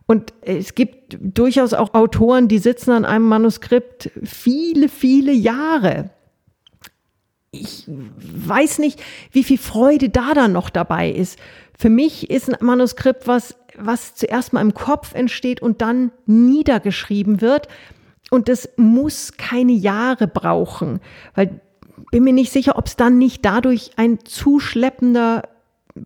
Und 0.07 0.33
es 0.42 0.75
gibt 0.75 1.16
durchaus 1.21 1.75
auch 1.75 1.95
Autoren, 1.95 2.49
die 2.49 2.59
sitzen 2.59 2.90
an 2.90 3.04
einem 3.04 3.28
Manuskript 3.28 4.11
viele, 4.23 4.88
viele 4.88 5.33
Jahre. 5.33 6.11
Ich 7.50 7.85
weiß 7.87 8.78
nicht, 8.78 9.02
wie 9.31 9.45
viel 9.45 9.59
Freude 9.59 10.09
da 10.09 10.35
dann 10.35 10.52
noch 10.52 10.71
dabei 10.71 11.11
ist. 11.11 11.38
Für 11.78 11.90
mich 11.90 12.31
ist 12.31 12.49
ein 12.49 12.64
Manuskript 12.64 13.26
was, 13.26 13.54
was 13.76 14.14
zuerst 14.14 14.52
mal 14.52 14.61
im 14.61 14.75
Kopf 14.75 15.14
entsteht 15.14 15.61
und 15.61 15.83
dann 15.83 16.12
niedergeschrieben 16.26 17.40
wird. 17.40 17.69
Und 18.31 18.49
das 18.49 18.71
muss 18.76 19.37
keine 19.37 19.73
Jahre 19.73 20.26
brauchen, 20.26 21.00
weil 21.35 21.61
bin 22.11 22.25
mir 22.25 22.33
nicht 22.33 22.52
sicher, 22.52 22.76
ob 22.76 22.87
es 22.87 22.97
dann 22.97 23.19
nicht 23.19 23.45
dadurch 23.45 23.92
ein 23.97 24.19
zu 24.25 24.61
schleppender 24.61 25.42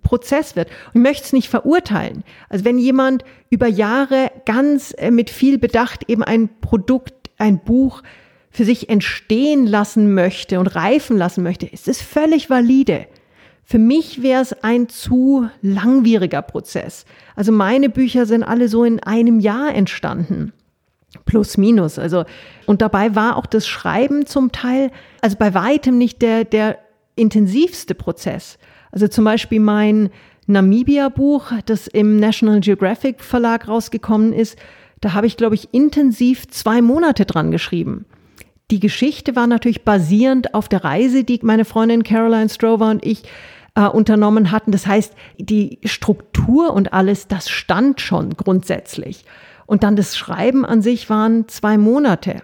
Prozess 0.02 0.56
wird. 0.56 0.68
Und 0.94 1.02
möchte 1.02 1.24
es 1.24 1.32
nicht 1.32 1.48
verurteilen. 1.48 2.24
Also 2.48 2.64
wenn 2.64 2.78
jemand 2.78 3.24
über 3.50 3.66
Jahre 3.66 4.30
ganz 4.44 4.94
äh, 4.96 5.10
mit 5.10 5.30
viel 5.30 5.58
Bedacht 5.58 6.08
eben 6.08 6.22
ein 6.22 6.48
Produkt, 6.60 7.30
ein 7.38 7.60
Buch 7.60 8.02
für 8.50 8.64
sich 8.64 8.88
entstehen 8.88 9.66
lassen 9.66 10.14
möchte 10.14 10.58
und 10.58 10.68
reifen 10.68 11.16
lassen 11.16 11.42
möchte, 11.42 11.66
ist 11.66 11.88
es 11.88 12.00
völlig 12.00 12.48
valide. 12.48 13.06
Für 13.64 13.78
mich 13.78 14.22
wäre 14.22 14.42
es 14.42 14.52
ein 14.62 14.88
zu 14.88 15.50
langwieriger 15.60 16.40
Prozess. 16.40 17.04
Also 17.34 17.50
meine 17.50 17.88
Bücher 17.88 18.24
sind 18.24 18.44
alle 18.44 18.68
so 18.68 18.84
in 18.84 19.02
einem 19.02 19.40
Jahr 19.40 19.74
entstanden. 19.74 20.52
Plus, 21.24 21.56
minus. 21.56 21.98
Also, 21.98 22.24
und 22.66 22.80
dabei 22.80 23.14
war 23.14 23.36
auch 23.36 23.46
das 23.46 23.66
Schreiben 23.66 24.24
zum 24.26 24.52
Teil, 24.52 24.90
also 25.20 25.36
bei 25.36 25.52
weitem 25.52 25.98
nicht 25.98 26.22
der, 26.22 26.44
der 26.44 26.78
intensivste 27.16 27.94
Prozess. 27.94 28.58
Also 28.96 29.08
zum 29.08 29.26
Beispiel 29.26 29.60
mein 29.60 30.08
Namibia-Buch, 30.46 31.52
das 31.66 31.86
im 31.86 32.18
National 32.18 32.60
Geographic 32.60 33.22
Verlag 33.22 33.68
rausgekommen 33.68 34.32
ist, 34.32 34.56
da 35.02 35.12
habe 35.12 35.26
ich, 35.26 35.36
glaube 35.36 35.54
ich, 35.54 35.74
intensiv 35.74 36.48
zwei 36.48 36.80
Monate 36.80 37.26
dran 37.26 37.50
geschrieben. 37.50 38.06
Die 38.70 38.80
Geschichte 38.80 39.36
war 39.36 39.46
natürlich 39.46 39.84
basierend 39.84 40.54
auf 40.54 40.70
der 40.70 40.82
Reise, 40.82 41.24
die 41.24 41.38
meine 41.42 41.66
Freundin 41.66 42.04
Caroline 42.04 42.48
Strover 42.48 42.88
und 42.88 43.04
ich 43.04 43.24
äh, 43.74 43.82
unternommen 43.86 44.50
hatten. 44.50 44.72
Das 44.72 44.86
heißt, 44.86 45.12
die 45.36 45.78
Struktur 45.84 46.72
und 46.72 46.94
alles, 46.94 47.28
das 47.28 47.50
stand 47.50 48.00
schon 48.00 48.30
grundsätzlich. 48.30 49.26
Und 49.66 49.82
dann 49.82 49.96
das 49.96 50.16
Schreiben 50.16 50.64
an 50.64 50.80
sich 50.80 51.10
waren 51.10 51.48
zwei 51.48 51.76
Monate. 51.76 52.40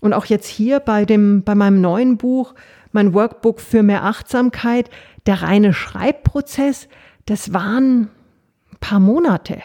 Und 0.00 0.14
auch 0.14 0.24
jetzt 0.24 0.48
hier 0.48 0.80
bei 0.80 1.04
dem, 1.04 1.42
bei 1.42 1.54
meinem 1.54 1.82
neuen 1.82 2.16
Buch, 2.16 2.54
mein 2.92 3.14
Workbook 3.14 3.60
für 3.60 3.82
mehr 3.82 4.04
Achtsamkeit, 4.04 4.90
der 5.26 5.42
reine 5.42 5.72
Schreibprozess, 5.72 6.88
das 7.26 7.52
waren 7.52 8.10
ein 8.72 8.78
paar 8.80 9.00
Monate. 9.00 9.62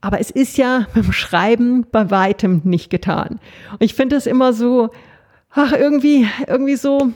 Aber 0.00 0.20
es 0.20 0.30
ist 0.30 0.58
ja 0.58 0.86
mit 0.94 1.04
dem 1.04 1.12
Schreiben 1.12 1.86
bei 1.90 2.10
weitem 2.10 2.62
nicht 2.64 2.90
getan. 2.90 3.40
Und 3.72 3.82
ich 3.82 3.94
finde 3.94 4.16
es 4.16 4.26
immer 4.26 4.52
so, 4.52 4.90
ach, 5.50 5.72
irgendwie, 5.72 6.28
irgendwie 6.46 6.76
so, 6.76 7.12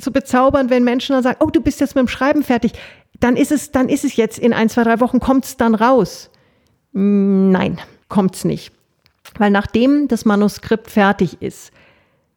so 0.00 0.10
bezaubernd, 0.10 0.70
wenn 0.70 0.84
Menschen 0.84 1.14
dann 1.14 1.22
sagen, 1.22 1.38
oh, 1.40 1.50
du 1.50 1.60
bist 1.60 1.80
jetzt 1.80 1.94
mit 1.94 2.06
dem 2.06 2.08
Schreiben 2.08 2.42
fertig. 2.42 2.72
Dann 3.18 3.36
ist 3.36 3.52
es, 3.52 3.70
dann 3.70 3.88
ist 3.88 4.04
es 4.04 4.16
jetzt 4.16 4.38
in 4.38 4.52
ein, 4.52 4.68
zwei, 4.68 4.84
drei 4.84 5.00
Wochen, 5.00 5.20
kommt 5.20 5.44
es 5.44 5.56
dann 5.56 5.74
raus. 5.74 6.30
Nein, 6.92 7.78
kommt 8.08 8.34
es 8.34 8.44
nicht. 8.44 8.72
Weil 9.38 9.50
nachdem 9.50 10.08
das 10.08 10.24
Manuskript 10.24 10.90
fertig 10.90 11.40
ist, 11.42 11.72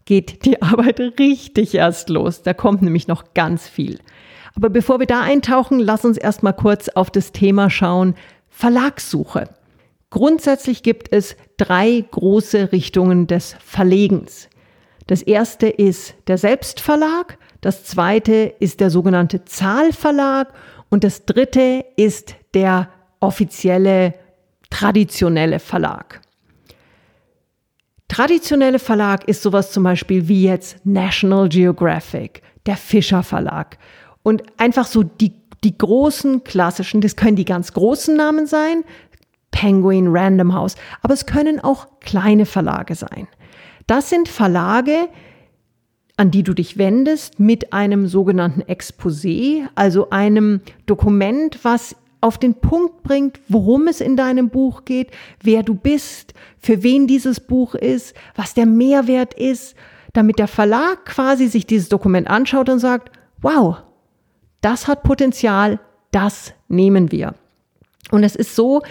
geht 0.05 0.45
die 0.45 0.61
Arbeit 0.61 0.99
richtig 0.99 1.75
erst 1.75 2.09
los. 2.09 2.41
Da 2.41 2.53
kommt 2.53 2.81
nämlich 2.81 3.07
noch 3.07 3.33
ganz 3.33 3.67
viel. 3.67 3.99
Aber 4.55 4.69
bevor 4.69 4.99
wir 4.99 5.07
da 5.07 5.21
eintauchen, 5.21 5.79
lass 5.79 6.05
uns 6.05 6.17
erstmal 6.17 6.53
kurz 6.53 6.89
auf 6.89 7.09
das 7.09 7.31
Thema 7.31 7.69
schauen. 7.69 8.15
Verlagssuche. 8.49 9.49
Grundsätzlich 10.09 10.83
gibt 10.83 11.11
es 11.11 11.35
drei 11.57 12.05
große 12.11 12.71
Richtungen 12.71 13.25
des 13.25 13.55
Verlegens. 13.65 14.47
Das 15.07 15.21
erste 15.21 15.67
ist 15.67 16.13
der 16.27 16.37
Selbstverlag, 16.37 17.37
das 17.61 17.83
zweite 17.83 18.53
ist 18.59 18.79
der 18.79 18.89
sogenannte 18.89 19.43
Zahlverlag 19.43 20.53
und 20.89 21.03
das 21.03 21.25
dritte 21.25 21.83
ist 21.97 22.35
der 22.53 22.89
offizielle 23.19 24.13
traditionelle 24.69 25.59
Verlag. 25.59 26.21
Traditionelle 28.13 28.77
Verlag 28.77 29.27
ist 29.27 29.41
sowas 29.41 29.71
zum 29.71 29.81
Beispiel 29.81 30.27
wie 30.27 30.43
jetzt 30.43 30.85
National 30.85 31.49
Geographic, 31.49 32.43
der 32.67 32.77
Fischer 32.77 33.23
Verlag 33.23 33.79
und 34.21 34.43
einfach 34.57 34.85
so 34.85 35.01
die, 35.01 35.33
die 35.63 35.75
großen 35.75 36.43
klassischen, 36.43 37.01
das 37.01 37.15
können 37.15 37.37
die 37.37 37.43
ganz 37.43 37.73
großen 37.73 38.15
Namen 38.15 38.45
sein, 38.45 38.83
Penguin, 39.49 40.09
Random 40.09 40.53
House, 40.53 40.75
aber 41.01 41.15
es 41.15 41.25
können 41.25 41.59
auch 41.59 41.87
kleine 42.01 42.45
Verlage 42.45 42.93
sein. 42.93 43.27
Das 43.87 44.11
sind 44.11 44.29
Verlage, 44.29 45.09
an 46.15 46.29
die 46.29 46.43
du 46.43 46.53
dich 46.53 46.77
wendest 46.77 47.39
mit 47.39 47.73
einem 47.73 48.05
sogenannten 48.05 48.61
Exposé, 48.61 49.65
also 49.73 50.11
einem 50.11 50.61
Dokument, 50.85 51.57
was 51.63 51.95
auf 52.23 52.37
den 52.37 52.55
Punkt 52.55 53.03
bringt, 53.03 53.39
worum 53.49 53.87
es 53.87 54.01
in 54.01 54.15
deinem 54.15 54.49
Buch 54.49 54.85
geht, 54.85 55.11
wer 55.41 55.61
du 55.61 55.75
bist, 55.75 56.33
für 56.57 56.81
wen 56.81 57.05
dieses 57.05 57.39
Buch 57.39 57.75
ist, 57.75 58.15
was 58.35 58.53
der 58.53 58.65
Mehrwert 58.65 59.33
ist, 59.33 59.75
damit 60.13 60.39
der 60.39 60.47
Verlag 60.47 61.05
quasi 61.05 61.47
sich 61.47 61.67
dieses 61.67 61.89
Dokument 61.89 62.29
anschaut 62.29 62.69
und 62.69 62.79
sagt, 62.79 63.11
wow, 63.41 63.77
das 64.61 64.87
hat 64.87 65.03
Potenzial, 65.03 65.79
das 66.11 66.53
nehmen 66.69 67.11
wir. 67.11 67.35
Und 68.11 68.23
es 68.23 68.35
ist 68.35 68.55
so, 68.55 68.81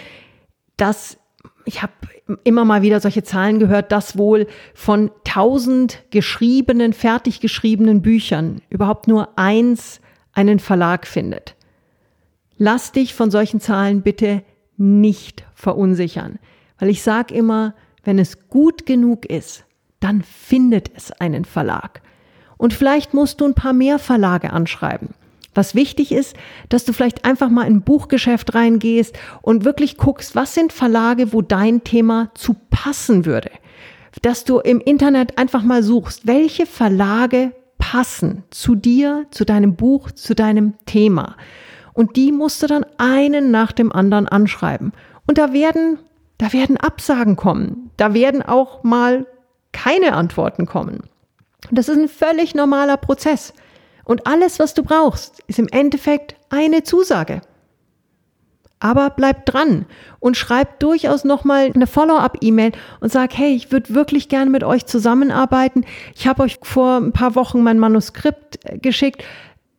dass 0.77 1.17
ich 1.65 1.81
habe 1.81 1.93
immer 2.43 2.65
mal 2.65 2.81
wieder 2.81 2.99
solche 2.99 3.23
Zahlen 3.23 3.57
gehört, 3.57 3.91
dass 3.91 4.17
wohl 4.17 4.47
von 4.73 5.11
1000 5.25 6.03
geschriebenen, 6.11 6.93
fertig 6.93 7.39
geschriebenen 7.39 8.01
Büchern 8.01 8.61
überhaupt 8.69 9.07
nur 9.07 9.37
eins 9.37 10.01
einen 10.33 10.59
Verlag 10.59 11.07
findet. 11.07 11.55
Lass 12.57 12.91
dich 12.91 13.13
von 13.13 13.31
solchen 13.31 13.59
Zahlen 13.59 14.01
bitte 14.01 14.43
nicht 14.77 15.43
verunsichern, 15.53 16.39
weil 16.79 16.89
ich 16.89 17.01
sage 17.01 17.33
immer, 17.33 17.73
wenn 18.03 18.19
es 18.19 18.47
gut 18.49 18.85
genug 18.85 19.25
ist, 19.25 19.65
dann 19.99 20.21
findet 20.21 20.91
es 20.95 21.11
einen 21.11 21.45
Verlag. 21.45 22.01
Und 22.57 22.73
vielleicht 22.73 23.13
musst 23.13 23.41
du 23.41 23.45
ein 23.45 23.55
paar 23.55 23.73
mehr 23.73 23.99
Verlage 23.99 24.51
anschreiben. 24.51 25.09
Was 25.55 25.75
wichtig 25.75 26.11
ist, 26.11 26.35
dass 26.69 26.83
du 26.83 26.93
vielleicht 26.93 27.25
einfach 27.25 27.49
mal 27.49 27.67
in 27.67 27.75
ein 27.77 27.81
Buchgeschäft 27.83 28.55
reingehst 28.55 29.17
und 29.41 29.65
wirklich 29.65 29.97
guckst, 29.97 30.35
was 30.35 30.53
sind 30.53 30.73
Verlage, 30.73 31.31
wo 31.31 31.41
dein 31.41 31.83
Thema 31.83 32.31
zu 32.33 32.55
passen 32.69 33.25
würde. 33.25 33.51
Dass 34.21 34.45
du 34.45 34.59
im 34.59 34.79
Internet 34.79 35.37
einfach 35.37 35.63
mal 35.63 35.83
suchst, 35.83 36.25
welche 36.25 36.65
Verlage 36.65 37.51
passen 37.77 38.43
zu 38.49 38.75
dir, 38.75 39.25
zu 39.31 39.45
deinem 39.45 39.75
Buch, 39.75 40.11
zu 40.11 40.33
deinem 40.33 40.73
Thema. 40.85 41.35
Und 41.93 42.15
die 42.15 42.31
musst 42.31 42.61
du 42.63 42.67
dann 42.67 42.85
einen 42.97 43.51
nach 43.51 43.71
dem 43.71 43.91
anderen 43.91 44.27
anschreiben. 44.27 44.93
Und 45.27 45.37
da 45.37 45.53
werden, 45.53 45.99
da 46.37 46.51
werden 46.53 46.77
Absagen 46.77 47.35
kommen. 47.35 47.91
Da 47.97 48.13
werden 48.13 48.41
auch 48.41 48.83
mal 48.83 49.27
keine 49.71 50.13
Antworten 50.13 50.65
kommen. 50.65 51.03
Und 51.69 51.77
das 51.77 51.89
ist 51.89 51.97
ein 51.97 52.09
völlig 52.09 52.55
normaler 52.55 52.97
Prozess. 52.97 53.53
Und 54.03 54.27
alles, 54.27 54.59
was 54.59 54.73
du 54.73 54.83
brauchst, 54.83 55.41
ist 55.47 55.59
im 55.59 55.67
Endeffekt 55.69 56.35
eine 56.49 56.83
Zusage. 56.83 57.41
Aber 58.79 59.11
bleib 59.11 59.45
dran 59.45 59.85
und 60.19 60.35
schreib 60.35 60.81
durchaus 60.81 61.23
nochmal 61.23 61.71
eine 61.73 61.87
Follow-up-E-Mail 61.87 62.73
und 62.99 63.11
sag, 63.13 63.37
hey, 63.37 63.55
ich 63.55 63.71
würde 63.71 63.95
wirklich 63.95 64.27
gerne 64.27 64.51
mit 64.51 64.65
euch 64.65 64.85
zusammenarbeiten. 64.85 65.85
Ich 66.15 66.27
habe 66.27 66.43
euch 66.43 66.59
vor 66.61 66.97
ein 66.97 67.13
paar 67.13 67.35
Wochen 67.35 67.63
mein 67.63 67.79
Manuskript 67.79 68.59
äh, 68.65 68.77
geschickt, 68.77 69.23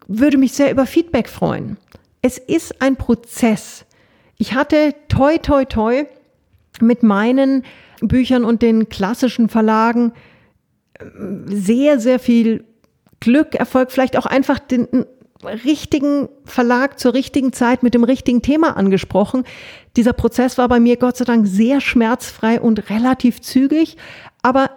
würde 0.06 0.38
mich 0.38 0.52
sehr 0.52 0.70
über 0.70 0.86
Feedback 0.86 1.28
freuen. 1.28 1.76
Es 2.24 2.38
ist 2.38 2.80
ein 2.80 2.96
Prozess. 2.96 3.84
Ich 4.38 4.54
hatte 4.54 4.94
toi, 5.08 5.36
toi, 5.36 5.66
toi 5.66 6.06
mit 6.80 7.02
meinen 7.02 7.64
Büchern 8.00 8.46
und 8.46 8.62
den 8.62 8.88
klassischen 8.88 9.50
Verlagen 9.50 10.14
äh, 10.98 11.04
sehr, 11.48 12.00
sehr 12.00 12.18
viel 12.18 12.64
Glück, 13.20 13.54
Erfolg, 13.54 13.92
vielleicht 13.92 14.16
auch 14.16 14.24
einfach 14.24 14.58
den 14.58 15.04
richtigen 15.42 16.30
Verlag 16.46 16.98
zur 16.98 17.12
richtigen 17.12 17.52
Zeit 17.52 17.82
mit 17.82 17.92
dem 17.92 18.04
richtigen 18.04 18.40
Thema 18.40 18.74
angesprochen. 18.74 19.44
Dieser 19.94 20.14
Prozess 20.14 20.56
war 20.56 20.68
bei 20.68 20.80
mir 20.80 20.96
Gott 20.96 21.18
sei 21.18 21.26
Dank 21.26 21.46
sehr 21.46 21.82
schmerzfrei 21.82 22.58
und 22.58 22.88
relativ 22.88 23.42
zügig, 23.42 23.98
aber 24.40 24.70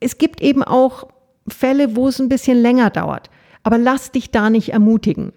es 0.00 0.16
gibt 0.16 0.40
eben 0.40 0.62
auch 0.62 1.08
Fälle, 1.48 1.96
wo 1.96 2.08
es 2.08 2.18
ein 2.18 2.30
bisschen 2.30 2.62
länger 2.62 2.88
dauert. 2.88 3.28
Aber 3.62 3.76
lass 3.76 4.10
dich 4.10 4.30
da 4.30 4.48
nicht 4.48 4.70
ermutigen. 4.70 5.34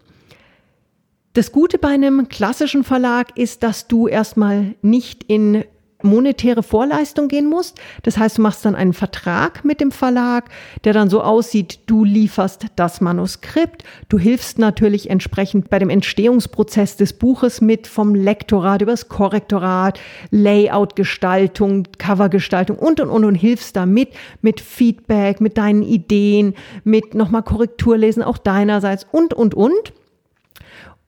Das 1.38 1.52
Gute 1.52 1.78
bei 1.78 1.90
einem 1.90 2.30
klassischen 2.30 2.84
Verlag 2.84 3.38
ist, 3.38 3.62
dass 3.62 3.88
du 3.88 4.08
erstmal 4.08 4.74
nicht 4.82 5.24
in 5.26 5.66
monetäre 6.02 6.64
Vorleistung 6.64 7.28
gehen 7.28 7.48
musst. 7.48 7.80
Das 8.02 8.18
heißt, 8.18 8.40
du 8.40 8.42
machst 8.42 8.66
dann 8.66 8.74
einen 8.74 8.94
Vertrag 8.94 9.64
mit 9.64 9.80
dem 9.80 9.92
Verlag, 9.92 10.50
der 10.84 10.94
dann 10.94 11.12
so 11.12 11.22
aussieht, 11.22 11.82
du 11.86 12.04
lieferst 12.04 12.66
das 12.76 13.02
Manuskript, 13.02 13.84
du 14.10 14.18
hilfst 14.18 14.58
natürlich 14.58 15.12
entsprechend 15.12 15.70
bei 15.70 15.78
dem 15.78 15.92
Entstehungsprozess 15.92 16.98
des 16.98 17.14
Buches 17.14 17.62
mit, 17.62 17.86
vom 17.86 18.16
Lektorat 18.16 18.82
übers 18.82 19.08
Korrektorat, 19.08 20.00
Layout-Gestaltung, 20.32 21.84
Covergestaltung 22.00 22.80
und, 22.80 23.00
und, 23.00 23.10
und, 23.10 23.26
und 23.26 23.36
hilfst 23.36 23.76
da 23.76 23.86
mit, 23.86 24.10
mit 24.42 24.60
Feedback, 24.60 25.40
mit 25.40 25.60
deinen 25.60 25.84
Ideen, 25.84 26.56
mit 26.84 27.14
nochmal 27.14 27.44
Korrekturlesen 27.44 28.24
auch 28.24 28.40
deinerseits 28.40 29.06
und, 29.12 29.36
und, 29.36 29.54
und. 29.54 29.94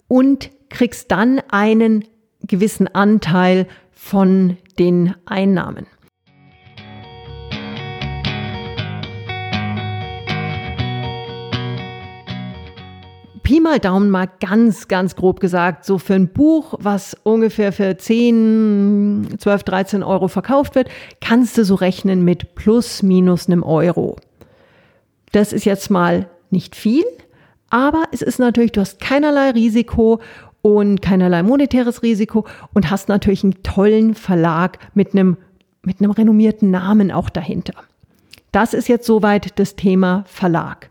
Und 0.10 0.50
kriegst 0.70 1.12
dann 1.12 1.40
einen 1.50 2.04
gewissen 2.42 2.88
Anteil 2.88 3.68
von 3.94 4.58
den 4.78 5.16
Einnahmen. 5.26 5.86
Pi 13.44 13.60
mal 13.60 13.80
Daumen 13.80 14.12
mal 14.12 14.30
ganz, 14.40 14.88
ganz 14.88 15.16
grob 15.16 15.40
gesagt, 15.40 15.84
so 15.84 15.98
für 15.98 16.14
ein 16.14 16.28
Buch, 16.28 16.76
was 16.80 17.18
ungefähr 17.24 17.72
für 17.72 17.98
10, 17.98 19.38
12, 19.40 19.64
13 19.64 20.04
Euro 20.04 20.28
verkauft 20.28 20.76
wird, 20.76 20.90
kannst 21.20 21.58
du 21.58 21.66
so 21.66 21.74
rechnen 21.74 22.24
mit 22.24 22.54
plus 22.54 23.02
minus 23.02 23.48
einem 23.48 23.64
Euro. 23.64 24.18
Das 25.32 25.52
ist 25.52 25.66
jetzt 25.66 25.90
mal 25.90 26.30
nicht 26.52 26.76
viel, 26.76 27.06
aber 27.70 28.04
es 28.12 28.22
ist 28.22 28.40
natürlich, 28.40 28.72
du 28.72 28.82
hast 28.82 29.00
keinerlei 29.00 29.52
Risiko 29.52 30.20
und 30.62 31.02
keinerlei 31.02 31.44
monetäres 31.44 32.04
Risiko 32.04 32.46
und 32.74 32.90
hast 32.90 33.10
natürlich 33.10 33.44
einen 33.44 33.64
tollen 33.64 34.16
Verlag 34.16 34.80
mit 34.94 35.14
einem, 35.14 35.38
mit 35.84 36.00
einem 36.00 36.12
renommierten 36.12 36.72
Namen 36.72 37.12
auch 37.12 37.30
dahinter. 37.30 37.74
Das 38.52 38.74
ist 38.74 38.88
jetzt 38.88 39.06
soweit 39.06 39.60
das 39.60 39.76
Thema 39.76 40.24
Verlag. 40.28 40.90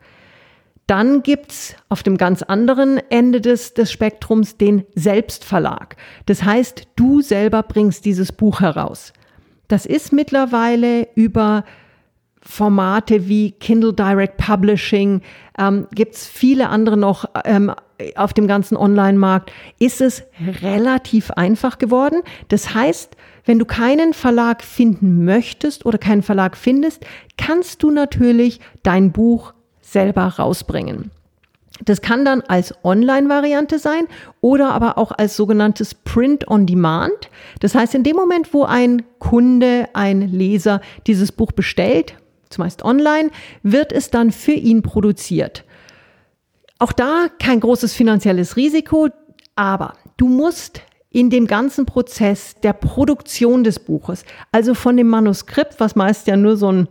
Dann 0.87 1.23
gibt's 1.23 1.75
auf 1.91 2.03
dem 2.03 2.17
ganz 2.17 2.43
anderen 2.43 2.99
Ende 3.11 3.43
des, 3.43 3.75
des 3.75 3.93
Spektrums 3.93 4.57
den 4.57 4.85
Selbstverlag. 4.95 5.97
Das 6.25 6.45
heißt, 6.45 6.89
du 6.97 7.21
selber 7.21 7.63
bringst 7.63 8.07
dieses 8.07 8.33
Buch 8.33 8.61
heraus. 8.61 9.13
Das 9.67 9.85
ist 9.85 10.15
mittlerweile 10.15 11.09
über 11.15 11.65
Formate 12.51 13.29
wie 13.29 13.53
Kindle 13.53 13.93
Direct 13.93 14.39
Publishing, 14.39 15.21
ähm, 15.59 15.87
gibt 15.95 16.15
es 16.15 16.27
viele 16.27 16.71
andere 16.71 16.97
noch 16.97 17.27
ähm, 17.45 17.71
auf 18.17 18.33
dem 18.33 18.49
ganzen 18.49 18.75
Online-Markt, 18.75 19.53
ist 19.79 20.01
es 20.01 20.25
relativ 20.63 21.31
einfach 21.33 21.77
geworden. 21.77 22.23
Das 22.49 22.73
heißt, 22.73 23.17
wenn 23.45 23.59
du 23.59 23.67
keinen 23.67 24.15
Verlag 24.15 24.65
finden 24.65 25.27
möchtest 25.27 25.85
oder 25.85 25.99
keinen 25.99 26.23
Verlag 26.23 26.57
findest, 26.57 27.05
kannst 27.37 27.83
du 27.83 27.91
natürlich 27.91 28.61
dein 28.83 29.13
Buch 29.13 29.53
selber 29.83 30.23
rausbringen. 30.25 31.11
Das 31.85 32.01
kann 32.01 32.25
dann 32.25 32.41
als 32.41 32.75
Online-Variante 32.83 33.79
sein 33.79 34.07
oder 34.41 34.73
aber 34.73 34.97
auch 34.97 35.13
als 35.13 35.37
sogenanntes 35.37 35.95
Print 35.95 36.49
on 36.49 36.67
Demand. 36.67 37.31
Das 37.61 37.75
heißt, 37.75 37.95
in 37.95 38.05
dem 38.05 38.17
Moment, 38.17 38.55
wo 38.55 38.65
ein 38.65 39.03
Kunde, 39.19 39.87
ein 39.93 40.23
Leser 40.23 40.81
dieses 41.07 41.31
Buch 41.31 41.53
bestellt, 41.53 42.17
zumeist 42.51 42.85
online, 42.85 43.31
wird 43.63 43.93
es 43.93 44.11
dann 44.11 44.33
für 44.33 44.53
ihn 44.53 44.83
produziert. 44.83 45.65
Auch 46.79 46.93
da 46.93 47.27
kein 47.39 47.61
großes 47.61 47.95
finanzielles 47.95 48.57
Risiko, 48.57 49.09
aber 49.57 49.95
du 50.17 50.29
musst 50.29 50.83
in 51.11 51.31
dem 51.31 51.47
ganzen 51.47 51.87
Prozess 51.87 52.55
der 52.63 52.73
Produktion 52.73 53.65
des 53.65 53.79
Buches, 53.79 54.25
also 54.53 54.75
von 54.75 54.97
dem 54.97 55.09
Manuskript, 55.09 55.81
was 55.81 55.97
meist 55.97 56.27
ja 56.27 56.37
nur 56.37 56.57
so 56.57 56.71
ein 56.71 56.89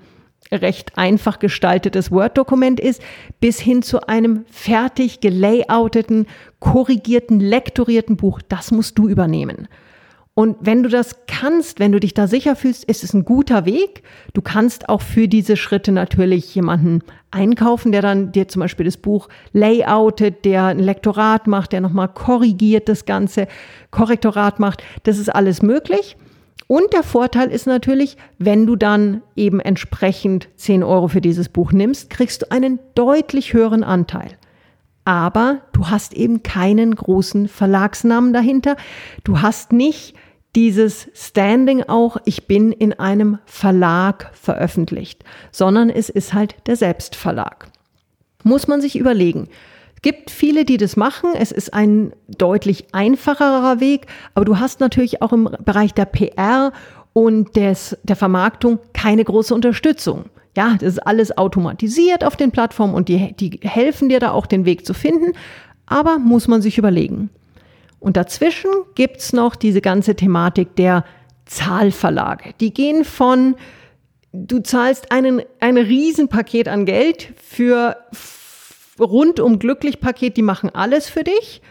recht 0.52 0.98
einfach 0.98 1.40
gestaltetes 1.40 2.12
Word-Dokument 2.12 2.80
ist, 2.80 3.02
bis 3.40 3.60
hin 3.60 3.82
zu 3.82 4.08
einem 4.08 4.46
fertig 4.50 5.20
gelayouteten, 5.20 6.26
korrigierten, 6.60 7.40
lektorierten 7.40 8.18
Buch, 8.18 8.42
das 8.48 8.72
musst 8.72 8.98
du 8.98 9.08
übernehmen. 9.08 9.68
Und 10.38 10.56
wenn 10.60 10.84
du 10.84 10.89
das 10.89 11.25
kannst, 11.25 11.80
wenn 11.80 11.91
du 11.91 12.00
dich 12.00 12.13
da 12.13 12.28
sicher 12.28 12.56
fühlst, 12.56 12.84
ist 12.84 13.04
es 13.04 13.12
ein 13.15 13.26
guter 13.26 13.65
Weg. 13.65 14.04
Du 14.36 14.43
kannst 14.43 14.88
auch 14.88 15.02
für 15.02 15.28
diese 15.28 15.58
Schritte 15.58 15.91
natürlich 15.91 16.54
jemanden 16.54 17.02
einkaufen, 17.32 17.91
der 17.91 18.04
dann 18.04 18.34
dir 18.34 18.47
zum 18.47 18.60
Beispiel 18.60 18.86
das 18.86 18.97
Buch 18.97 19.30
layoutet, 19.52 20.45
der 20.45 20.65
ein 20.65 20.78
Lektorat 20.78 21.47
macht, 21.47 21.71
der 21.71 21.82
nochmal 21.82 22.10
korrigiert 22.10 22.88
das 22.88 23.06
Ganze, 23.06 23.47
Korrektorat 23.89 24.60
macht. 24.60 24.84
Das 25.06 25.17
ist 25.17 25.34
alles 25.34 25.63
möglich. 25.63 26.17
Und 26.67 26.93
der 26.93 27.02
Vorteil 27.02 27.50
ist 27.50 27.65
natürlich, 27.65 28.15
wenn 28.38 28.67
du 28.67 28.76
dann 28.76 29.23
eben 29.36 29.60
entsprechend 29.60 30.50
10 30.58 30.84
Euro 30.84 31.08
für 31.08 31.21
dieses 31.21 31.50
Buch 31.50 31.71
nimmst, 31.71 32.12
kriegst 32.12 32.43
du 32.43 32.52
einen 32.52 32.78
deutlich 32.93 33.54
höheren 33.54 33.84
Anteil 33.84 34.38
aber 35.08 35.62
du 35.71 35.88
hast 35.88 36.13
eben 36.13 36.43
keinen 36.43 36.93
großen 36.93 37.47
Verlagsnamen 37.47 38.34
dahinter. 38.34 38.76
Du 39.23 39.41
hast 39.41 39.71
nicht 39.71 40.15
dieses 40.58 41.08
Standing 41.13 41.84
auch, 41.84 42.17
ich 42.26 42.48
bin 42.48 42.72
in 42.72 42.91
einem 42.91 43.38
Verlag 43.46 44.32
veröffentlicht, 44.34 45.24
sondern 45.52 45.91
es 45.91 46.10
ist 46.10 46.34
halt 46.34 46.56
der 46.65 46.76
Selbstverlag. 46.76 47.67
Muss 48.43 48.67
man 48.67 48.82
sich 48.82 48.98
überlegen. 48.98 49.50
Gibt 50.02 50.32
viele, 50.32 50.65
die 50.65 50.78
das 50.78 50.98
machen. 50.98 51.30
Es 51.38 51.52
ist 51.52 51.76
ein 51.76 52.12
deutlich 52.28 52.88
einfacherer 52.91 53.80
Weg, 53.80 54.08
aber 54.34 54.46
du 54.46 54.58
hast 54.58 54.80
natürlich 54.80 55.22
auch 55.22 55.32
im 55.32 55.48
Bereich 55.63 55.93
der 55.93 56.06
PR 56.06 56.74
und 57.13 57.56
des, 57.56 57.96
der 58.02 58.15
Vermarktung 58.15 58.80
keine 58.93 59.24
große 59.24 59.54
Unterstützung. 59.54 60.26
Ja, 60.56 60.76
das 60.80 60.93
ist 60.93 61.06
alles 61.06 61.38
automatisiert 61.38 62.24
auf 62.24 62.36
den 62.36 62.50
Plattformen 62.50 62.96
und 62.96 63.10
die, 63.10 63.34
die 63.34 63.60
helfen 63.62 64.10
dir 64.10 64.20
da 64.20 64.32
auch 64.32 64.48
den 64.48 64.65
Weg 64.65 64.88
zu 64.88 64.96
finden, 64.96 65.34
aber 65.86 66.17
muss 66.17 66.48
man 66.48 66.63
sich 66.63 66.80
überlegen. 66.80 67.30
Und 67.99 68.17
dazwischen 68.17 68.69
gibt's 68.95 69.33
noch 69.33 69.55
diese 69.55 69.81
ganze 69.81 70.15
Thematik 70.15 70.75
der 70.75 71.03
Zahlverlage. 71.45 72.53
Die 72.60 72.73
gehen 72.73 73.05
von, 73.05 73.55
du 74.31 74.60
zahlst 74.60 75.12
einen, 75.12 75.41
ein 75.60 75.77
Riesenpaket 75.77 76.67
an 76.67 76.86
Geld 76.86 77.33
für 77.41 77.97
rundum 78.99 79.60
glücklich 79.60 79.99
Paket, 79.99 80.38
die 80.38 80.41
machen 80.41 80.69
alles 80.73 81.10
für 81.10 81.23
dich. 81.23 81.62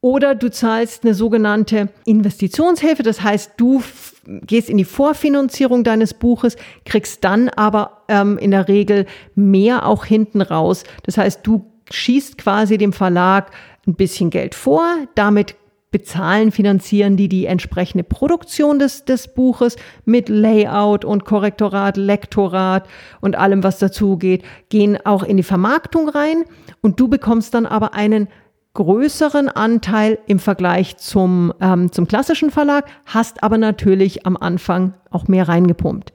Oder 0.00 0.34
du 0.34 0.50
zahlst 0.50 1.04
eine 1.04 1.14
sogenannte 1.14 1.88
Investitionshilfe, 2.04 3.02
das 3.02 3.22
heißt, 3.22 3.52
du 3.56 3.82
gehst 4.26 4.68
in 4.68 4.76
die 4.76 4.84
Vorfinanzierung 4.84 5.82
deines 5.82 6.12
Buches, 6.12 6.56
kriegst 6.84 7.24
dann 7.24 7.48
aber 7.48 8.02
ähm, 8.08 8.36
in 8.36 8.50
der 8.50 8.68
Regel 8.68 9.06
mehr 9.34 9.86
auch 9.86 10.04
hinten 10.04 10.42
raus. 10.42 10.84
Das 11.04 11.16
heißt, 11.16 11.40
du 11.46 11.64
schießt 11.90 12.36
quasi 12.36 12.76
dem 12.76 12.92
Verlag 12.92 13.50
ein 13.86 13.94
bisschen 13.94 14.30
Geld 14.30 14.54
vor, 14.54 14.82
damit 15.14 15.56
bezahlen, 15.90 16.50
finanzieren 16.50 17.16
die 17.16 17.28
die 17.28 17.46
entsprechende 17.46 18.02
Produktion 18.02 18.80
des, 18.80 19.04
des 19.04 19.32
Buches 19.32 19.76
mit 20.04 20.28
Layout 20.28 21.04
und 21.04 21.24
Korrektorat, 21.24 21.96
Lektorat 21.96 22.88
und 23.20 23.36
allem, 23.36 23.62
was 23.62 23.78
dazu 23.78 24.16
geht, 24.16 24.42
gehen 24.70 24.98
auch 25.04 25.22
in 25.22 25.36
die 25.36 25.44
Vermarktung 25.44 26.08
rein 26.08 26.46
und 26.80 26.98
du 26.98 27.06
bekommst 27.06 27.54
dann 27.54 27.64
aber 27.64 27.94
einen 27.94 28.26
größeren 28.74 29.48
Anteil 29.48 30.18
im 30.26 30.40
Vergleich 30.40 30.96
zum, 30.96 31.54
ähm, 31.60 31.92
zum 31.92 32.08
klassischen 32.08 32.50
Verlag, 32.50 32.86
hast 33.06 33.44
aber 33.44 33.56
natürlich 33.56 34.26
am 34.26 34.36
Anfang 34.36 34.94
auch 35.10 35.28
mehr 35.28 35.48
reingepumpt. 35.48 36.12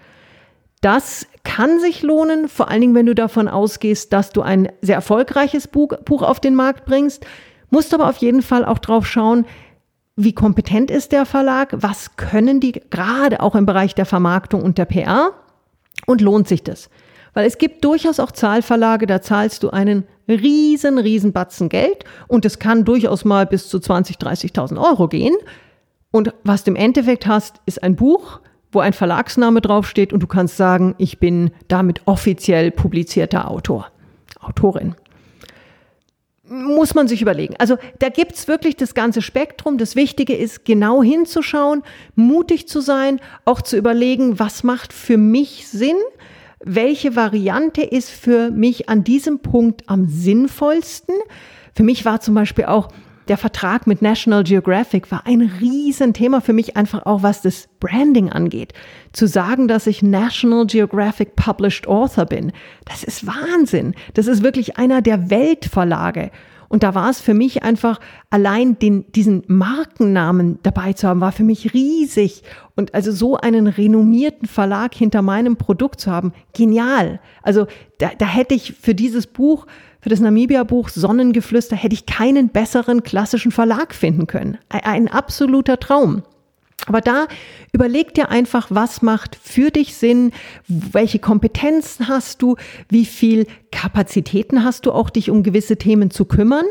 Das 0.82 1.26
kann 1.44 1.80
sich 1.80 2.04
lohnen, 2.04 2.48
vor 2.48 2.70
allen 2.70 2.82
Dingen, 2.82 2.96
wenn 2.96 3.06
du 3.06 3.16
davon 3.16 3.48
ausgehst, 3.48 4.14
dass 4.14 4.32
du 4.32 4.42
ein 4.42 4.70
sehr 4.82 4.96
erfolgreiches 4.96 5.68
Buch, 5.68 5.94
Buch 6.06 6.22
auf 6.22 6.40
den 6.40 6.56
Markt 6.56 6.86
bringst. 6.86 7.26
Musst 7.70 7.94
aber 7.94 8.10
auf 8.10 8.18
jeden 8.18 8.42
Fall 8.42 8.66
auch 8.66 8.80
drauf 8.80 9.06
schauen, 9.06 9.46
wie 10.16 10.34
kompetent 10.34 10.92
ist 10.92 11.14
der 11.14 11.26
Verlag, 11.26 11.74
was 11.78 12.18
können 12.18 12.60
die 12.60 12.74
gerade 12.74 13.42
auch 13.42 13.56
im 13.56 13.66
Bereich 13.66 13.96
der 13.96 14.06
Vermarktung 14.06 14.64
und 14.64 14.78
der 14.78 14.86
PR 14.86 15.32
und 16.08 16.20
lohnt 16.20 16.48
sich 16.48 16.62
das? 16.62 16.90
Weil 17.34 17.46
es 17.46 17.58
gibt 17.58 17.86
durchaus 17.86 18.20
auch 18.20 18.32
Zahlverlage, 18.32 19.08
da 19.08 19.22
zahlst 19.22 19.64
du 19.64 19.70
einen 19.70 20.04
riesen, 20.28 20.98
riesen 20.98 21.32
Batzen 21.32 21.70
Geld 21.70 22.04
und 22.28 22.44
es 22.44 22.60
kann 22.60 22.84
durchaus 22.86 23.24
mal 23.24 23.46
bis 23.46 23.70
zu 23.70 23.80
20, 23.80 24.18
30.000 24.18 24.78
Euro 24.78 25.08
gehen. 25.08 25.36
Und 26.12 26.34
was 26.44 26.64
du 26.64 26.72
im 26.72 26.76
Endeffekt 26.76 27.28
hast, 27.28 27.62
ist 27.66 27.82
ein 27.82 27.96
Buch, 27.96 28.42
wo 28.72 28.80
ein 28.80 28.94
Verlagsname 28.94 29.62
draufsteht 29.62 30.12
und 30.12 30.22
du 30.22 30.28
kannst 30.28 30.58
sagen, 30.58 30.96
ich 30.98 31.20
bin 31.20 31.52
damit 31.68 32.02
offiziell 32.06 32.72
publizierter 32.72 33.50
Autor, 33.50 33.88
Autorin. 34.42 34.96
Muss 36.50 36.96
man 36.96 37.08
sich 37.08 37.22
überlegen. 37.22 37.56
Also 37.60 37.78
da 38.00 38.10
gibt's 38.10 38.48
wirklich 38.48 38.76
das 38.76 38.96
ganze 38.96 39.22
Spektrum. 39.22 39.78
Das 39.78 39.96
Wichtige 39.96 40.36
ist, 40.36 40.66
genau 40.66 41.04
hinzuschauen, 41.04 41.84
mutig 42.16 42.68
zu 42.68 42.82
sein, 42.82 43.20
auch 43.46 43.62
zu 43.62 43.78
überlegen, 43.78 44.40
was 44.40 44.64
macht 44.64 44.92
für 44.92 45.18
mich 45.18 45.68
Sinn, 45.68 45.98
welche 46.64 47.16
Variante 47.16 47.84
ist 47.84 48.10
für 48.10 48.50
mich 48.50 48.90
an 48.90 49.04
diesem 49.04 49.40
Punkt 49.40 49.84
am 49.88 50.08
sinnvollsten. 50.08 51.16
Für 51.76 51.84
mich 51.84 52.04
war 52.04 52.20
zum 52.20 52.34
Beispiel 52.34 52.66
auch 52.66 52.90
der 53.30 53.38
Vertrag 53.38 53.86
mit 53.88 54.02
National 54.02 54.44
Geographic 54.44 55.12
war 55.12 55.26
ein 55.26 55.42
Riesenthema 55.42 56.42
für 56.42 56.54
mich, 56.54 56.76
einfach 56.76 57.06
auch 57.06 57.24
was 57.24 57.42
das 57.42 57.70
Branding 57.80 58.32
angeht. 58.32 58.74
Zu 59.14 59.28
sagen, 59.28 59.68
dass 59.68 59.88
ich 59.88 60.02
National 60.02 60.66
Geographic 60.66 61.36
Published 61.36 61.88
Author 61.88 62.26
bin, 62.26 62.52
das 62.86 63.04
ist 63.04 63.26
Wahnsinn. 63.28 63.94
Das 64.16 64.28
ist 64.28 64.44
wirklich 64.44 64.78
einer 64.78 65.02
der 65.02 65.30
Weltverlage. 65.30 66.32
Und 66.70 66.84
da 66.84 66.96
war 66.96 67.10
es 67.10 67.20
für 67.20 67.34
mich 67.34 67.64
einfach, 67.64 68.00
allein 68.30 68.80
den, 68.80 69.12
diesen 69.12 69.44
Markennamen 69.48 70.60
dabei 70.64 70.94
zu 70.94 71.08
haben, 71.08 71.20
war 71.20 71.32
für 71.32 71.44
mich 71.44 71.74
riesig. 71.74 72.44
Und 72.76 72.94
also 72.94 73.12
so 73.12 73.36
einen 73.36 73.68
renommierten 73.68 74.48
Verlag 74.48 74.94
hinter 74.94 75.22
meinem 75.22 75.58
Produkt 75.58 76.00
zu 76.00 76.12
haben, 76.12 76.32
genial. 76.54 77.20
Also 77.42 77.68
da, 77.98 78.12
da 78.18 78.26
hätte 78.26 78.54
ich 78.54 78.74
für 78.74 78.96
dieses 78.96 79.28
Buch, 79.28 79.66
für 80.00 80.10
das 80.10 80.22
Namibia-Buch 80.22 80.90
Sonnengeflüster, 80.90 81.76
hätte 81.76 81.96
ich 81.96 82.06
keinen 82.06 82.50
besseren 82.50 83.04
klassischen 83.04 83.52
Verlag 83.52 83.94
finden 83.94 84.28
können. 84.28 84.58
Ein, 84.70 84.84
ein 84.84 85.08
absoluter 85.10 85.80
Traum. 85.80 86.24
Aber 86.88 87.02
da 87.02 87.28
überleg 87.72 88.14
dir 88.14 88.30
einfach, 88.30 88.68
was 88.70 89.02
macht 89.02 89.36
für 89.36 89.72
dich 89.72 89.96
Sinn, 89.96 90.32
welche 90.68 91.20
Kompetenzen 91.20 92.08
hast 92.08 92.42
du, 92.42 92.56
wie 92.90 93.06
viel 93.06 93.48
Kapazitäten 93.72 94.64
hast 94.64 94.86
du 94.86 94.92
auch, 94.92 95.10
dich 95.10 95.30
um 95.30 95.44
gewisse 95.44 95.78
Themen 95.78 96.12
zu 96.12 96.26
kümmern, 96.26 96.66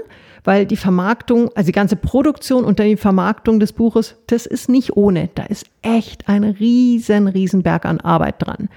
weil 0.45 0.67
die 0.67 0.77
Vermarktung, 0.77 1.51
also 1.55 1.67
die 1.67 1.73
ganze 1.73 1.97
Produktion 1.97 2.65
und 2.65 2.79
die 2.79 2.97
Vermarktung 2.97 3.61
des 3.61 3.73
Buches, 3.73 4.17
das 4.27 4.47
ist 4.47 4.69
nicht 4.69 4.97
ohne. 4.97 5.31
Da 5.35 5.45
ist 5.45 5.67
echt 5.83 6.29
ein 6.29 6.45
riesen, 6.45 7.29
riesen 7.29 7.63
Berg 7.63 7.85
an 7.85 8.01
Arbeit 8.01 8.37
dran. 8.39 8.69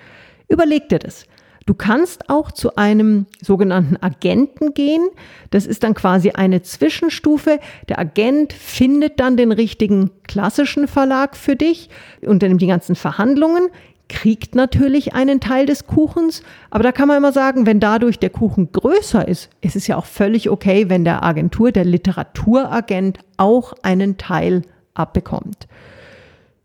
Überleg 0.48 0.90
dir 0.90 1.00
das. 1.00 1.26
Du 1.66 1.76
kannst 1.76 2.30
auch 2.30 2.52
zu 2.52 2.76
einem 2.76 3.28
sogenannten 3.40 3.98
Agenten 4.02 4.74
gehen. 4.74 5.08
Das 5.52 5.66
ist 5.68 5.84
dann 5.84 5.94
quasi 5.94 6.32
eine 6.32 6.64
Zwischenstufe. 6.64 7.60
Der 7.88 8.00
Agent 8.00 8.52
findet 8.54 9.20
dann 9.20 9.38
den 9.38 9.52
richtigen 9.52 10.12
klassischen 10.24 10.88
Verlag 10.88 11.38
für 11.38 11.56
dich, 11.56 11.90
unternimmt 12.22 12.62
die 12.62 12.68
ganzen 12.68 12.96
Verhandlungen, 12.96 13.70
kriegt 14.10 14.56
natürlich 14.56 15.14
einen 15.14 15.40
Teil 15.40 15.66
des 15.66 15.86
Kuchens. 15.86 16.44
Aber 16.72 16.84
da 16.84 16.92
kann 16.92 17.08
man 17.08 17.18
immer 17.18 17.32
sagen, 17.32 17.66
wenn 17.66 17.80
dadurch 17.80 18.20
der 18.20 18.32
Kuchen 18.32 18.72
größer 18.72 19.28
ist, 19.28 19.50
ist 19.62 19.76
es 19.76 19.88
ja 19.88 19.98
auch 19.98 20.06
völlig 20.06 20.50
okay, 20.50 20.90
wenn 20.90 21.06
der 21.06 21.24
Agentur, 21.24 21.72
der 21.72 21.86
Literaturagent 21.86 23.20
auch 23.38 23.74
einen 23.84 24.18
Teil 24.18 24.64
abbekommt. 24.96 25.68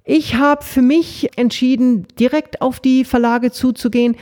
Ich 0.05 0.37
habe 0.37 0.65
für 0.65 0.83
mich 0.83 1.37
entschieden, 1.37 2.07
direkt 2.19 2.63
auf 2.63 2.81
die 2.81 3.05
Verlage 3.05 3.51
zuzugehen, 3.51 4.17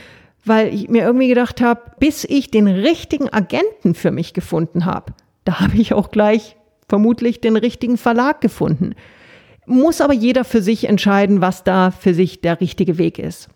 weil 0.45 0.73
ich 0.73 0.89
mir 0.89 1.03
irgendwie 1.03 1.27
gedacht 1.27 1.61
habe, 1.61 1.81
bis 1.99 2.23
ich 2.23 2.51
den 2.51 2.67
richtigen 2.67 3.31
Agenten 3.31 3.95
für 3.95 4.11
mich 4.11 4.33
gefunden 4.33 4.85
habe, 4.85 5.13
da 5.43 5.59
habe 5.59 5.77
ich 5.77 5.93
auch 5.93 6.11
gleich 6.11 6.55
vermutlich 6.87 7.41
den 7.41 7.57
richtigen 7.57 7.97
Verlag 7.97 8.41
gefunden. 8.41 8.93
Muss 9.65 10.01
aber 10.01 10.13
jeder 10.13 10.43
für 10.43 10.61
sich 10.61 10.87
entscheiden, 10.87 11.41
was 11.41 11.63
da 11.63 11.91
für 11.91 12.13
sich 12.13 12.41
der 12.41 12.61
richtige 12.61 12.97
Weg 12.97 13.17
ist. 13.17 13.49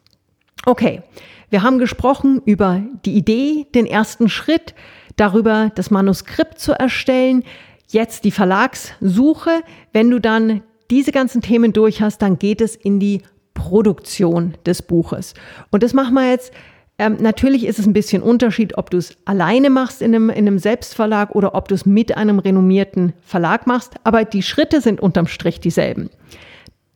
Okay, 0.65 1.04
wir 1.49 1.63
haben 1.63 1.80
gesprochen 1.80 2.41
über 2.45 2.82
die 3.06 3.15
Idee, 3.15 3.67
den 3.73 3.86
ersten 3.86 4.30
Schritt, 4.30 4.73
darüber 5.15 5.71
das 5.75 5.91
Manuskript 5.91 6.60
zu 6.60 6.73
erstellen, 6.73 7.43
jetzt 7.88 8.23
die 8.23 8.32
Verlagssuche. 8.32 9.62
Wenn 9.93 10.10
du 10.10 10.19
dann 10.19 10.62
diese 10.89 11.12
ganzen 11.12 11.41
Themen 11.41 11.73
durch 11.73 12.02
hast, 12.02 12.21
dann 12.21 12.39
geht 12.39 12.62
es 12.62 12.75
in 12.75 12.99
die 12.99 13.21
Produktion 13.54 14.54
des 14.65 14.82
Buches. 14.82 15.34
Und 15.71 15.84
das 15.84 15.93
machen 15.93 16.13
wir 16.13 16.30
jetzt 16.30 16.54
ähm, 16.99 17.17
natürlich 17.21 17.65
ist 17.65 17.79
es 17.79 17.88
ein 17.88 17.93
bisschen 17.93 18.21
Unterschied, 18.21 18.77
ob 18.77 18.89
du 18.89 18.97
es 18.97 19.17
alleine 19.23 19.69
machst 19.69 20.01
in 20.01 20.13
einem, 20.13 20.29
in 20.29 20.47
einem 20.47 20.59
Selbstverlag 20.59 21.33
oder 21.33 21.55
ob 21.55 21.69
du 21.69 21.75
es 21.75 21.85
mit 21.85 22.15
einem 22.17 22.39
renommierten 22.39 23.13
Verlag 23.21 23.65
machst, 23.65 23.93
aber 24.03 24.25
die 24.25 24.43
Schritte 24.43 24.81
sind 24.81 24.99
unterm 24.99 25.27
Strich 25.27 25.62
dieselben. 25.62 26.09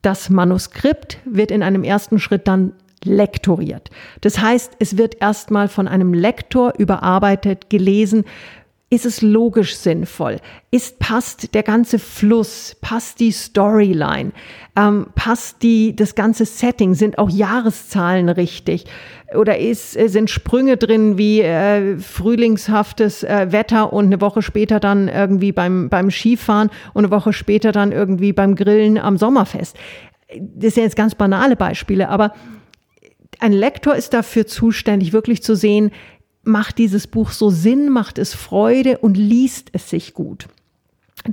Das 0.01 0.29
Manuskript 0.29 1.19
wird 1.23 1.51
in 1.51 1.63
einem 1.63 1.85
ersten 1.85 2.19
Schritt 2.19 2.49
dann 2.49 2.73
lektoriert. 3.05 3.89
Das 4.19 4.39
heißt, 4.39 4.73
es 4.79 4.97
wird 4.97 5.21
erstmal 5.21 5.69
von 5.69 5.87
einem 5.87 6.13
Lektor 6.13 6.73
überarbeitet, 6.77 7.69
gelesen, 7.69 8.25
ist 8.93 9.07
es 9.07 9.23
logisch 9.23 9.75
sinnvoll? 9.75 10.37
Ist, 10.69 10.99
passt 10.99 11.55
der 11.55 11.63
ganze 11.63 11.97
Fluss? 11.97 12.75
Passt 12.79 13.19
die 13.19 13.31
Storyline? 13.31 14.33
Ähm, 14.75 15.07
passt 15.15 15.63
die, 15.63 15.95
das 15.95 16.13
ganze 16.13 16.45
Setting? 16.45 16.93
Sind 16.93 17.17
auch 17.17 17.31
Jahreszahlen 17.31 18.29
richtig? 18.29 18.85
Oder 19.35 19.57
ist, 19.57 19.97
äh, 19.97 20.09
sind 20.09 20.29
Sprünge 20.29 20.77
drin 20.77 21.17
wie 21.17 21.41
äh, 21.41 21.97
frühlingshaftes 21.97 23.23
äh, 23.23 23.47
Wetter 23.51 23.93
und 23.93 24.05
eine 24.05 24.21
Woche 24.21 24.43
später 24.43 24.79
dann 24.79 25.07
irgendwie 25.07 25.51
beim, 25.51 25.89
beim 25.89 26.11
Skifahren 26.11 26.69
und 26.93 27.03
eine 27.03 27.11
Woche 27.11 27.33
später 27.33 27.71
dann 27.71 27.91
irgendwie 27.91 28.31
beim 28.31 28.53
Grillen 28.53 28.99
am 28.99 29.17
Sommerfest? 29.17 29.75
Das 30.39 30.75
sind 30.75 30.83
jetzt 30.83 30.95
ganz 30.95 31.15
banale 31.15 31.55
Beispiele, 31.55 32.09
aber 32.09 32.33
ein 33.39 33.53
Lektor 33.53 33.95
ist 33.95 34.13
dafür 34.13 34.45
zuständig, 34.45 35.13
wirklich 35.13 35.41
zu 35.41 35.55
sehen, 35.55 35.91
macht 36.43 36.77
dieses 36.77 37.07
Buch 37.07 37.31
so 37.31 37.49
Sinn, 37.49 37.89
macht 37.89 38.17
es 38.17 38.33
Freude 38.33 38.97
und 38.99 39.15
liest 39.15 39.69
es 39.73 39.89
sich 39.89 40.13
gut. 40.13 40.47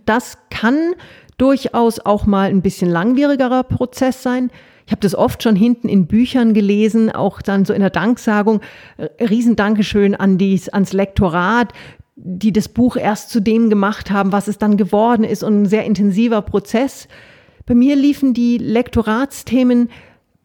Das 0.07 0.38
kann 0.51 0.94
durchaus 1.37 2.01
auch 2.01 2.27
mal 2.27 2.51
ein 2.51 2.62
bisschen 2.62 2.90
langwierigerer 2.90 3.64
Prozess 3.64 4.23
sein. 4.23 4.51
Ich 4.87 4.92
habe 4.92 5.01
das 5.01 5.14
oft 5.14 5.42
schon 5.42 5.57
hinten 5.57 5.88
in 5.88 6.07
Büchern 6.07 6.53
gelesen, 6.53 7.11
auch 7.11 7.42
dann 7.42 7.64
so 7.64 7.73
in 7.73 7.81
der 7.81 7.90
Danksagung. 7.90 8.61
Äh, 8.96 9.25
Riesendankeschön 9.25 10.14
an 10.14 10.37
dies, 10.37 10.68
ans 10.68 10.92
Lektorat, 10.92 11.73
die 12.16 12.53
das 12.53 12.68
Buch 12.68 12.96
erst 12.96 13.31
zu 13.31 13.40
dem 13.40 13.70
gemacht 13.70 14.11
haben, 14.11 14.33
was 14.33 14.49
es 14.49 14.59
dann 14.59 14.77
geworden 14.77 15.25
ist 15.25 15.42
und 15.42 15.62
ein 15.62 15.66
sehr 15.66 15.85
intensiver 15.85 16.42
Prozess. 16.42 17.09
Bei 17.66 17.75
mir 17.75 17.96
liefen 17.96 18.35
die 18.35 18.59
Lektoratsthemen 18.59 19.90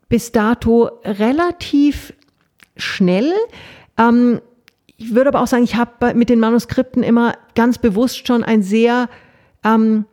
bis 0.09 0.31
dato 0.31 0.89
relativ 1.03 2.13
schnell. 2.77 3.33
Ähm, 3.97 4.41
ich 4.97 5.13
würde 5.13 5.29
aber 5.29 5.41
auch 5.41 5.47
sagen, 5.47 5.63
ich 5.63 5.75
habe 5.75 6.13
mit 6.13 6.29
den 6.29 6.39
Manuskripten 6.39 7.03
immer 7.03 7.33
ganz 7.53 7.77
bewusst 7.77 8.27
schon 8.27 8.43
ein 8.43 8.61
sehr 8.61 9.09
ähm, 9.63 10.05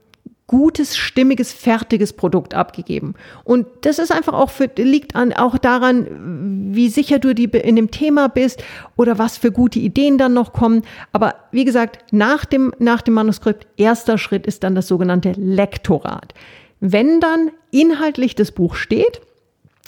gutes, 0.53 0.99
stimmiges, 0.99 1.53
fertiges 1.53 2.12
Produkt 2.12 2.53
abgegeben. 2.53 3.14
Und 3.45 3.66
das 3.83 3.99
ist 3.99 4.12
einfach 4.12 4.35
auch 4.35 4.51
für, 4.51 4.68
liegt 4.77 5.16
an, 5.16 5.33
auch 5.33 5.57
daran, 5.57 6.75
wie 6.75 6.88
sicher 6.88 7.18
du 7.18 7.35
die 7.35 7.45
in 7.45 7.77
dem 7.77 7.90
Thema 7.90 8.29
bist 8.29 8.62
oder 8.97 9.18
was 9.18 9.38
für 9.38 9.51
gute 9.51 9.79
Ideen 9.79 10.18
dann 10.18 10.35
noch 10.35 10.53
kommen. 10.53 10.83
Aber 11.12 11.37
wie 11.53 11.64
gesagt, 11.64 12.12
nach 12.12 12.45
dem, 12.45 12.75
nach 12.79 13.01
dem 13.01 13.14
Manuskript, 13.14 13.66
erster 13.79 14.18
Schritt 14.18 14.47
ist 14.47 14.62
dann 14.62 14.75
das 14.75 14.88
sogenannte 14.88 15.33
Lektorat. 15.37 16.35
Wenn 16.81 17.21
dann 17.21 17.51
inhaltlich 17.71 18.35
das 18.35 18.53
Buch 18.53 18.75
steht, 18.75 19.23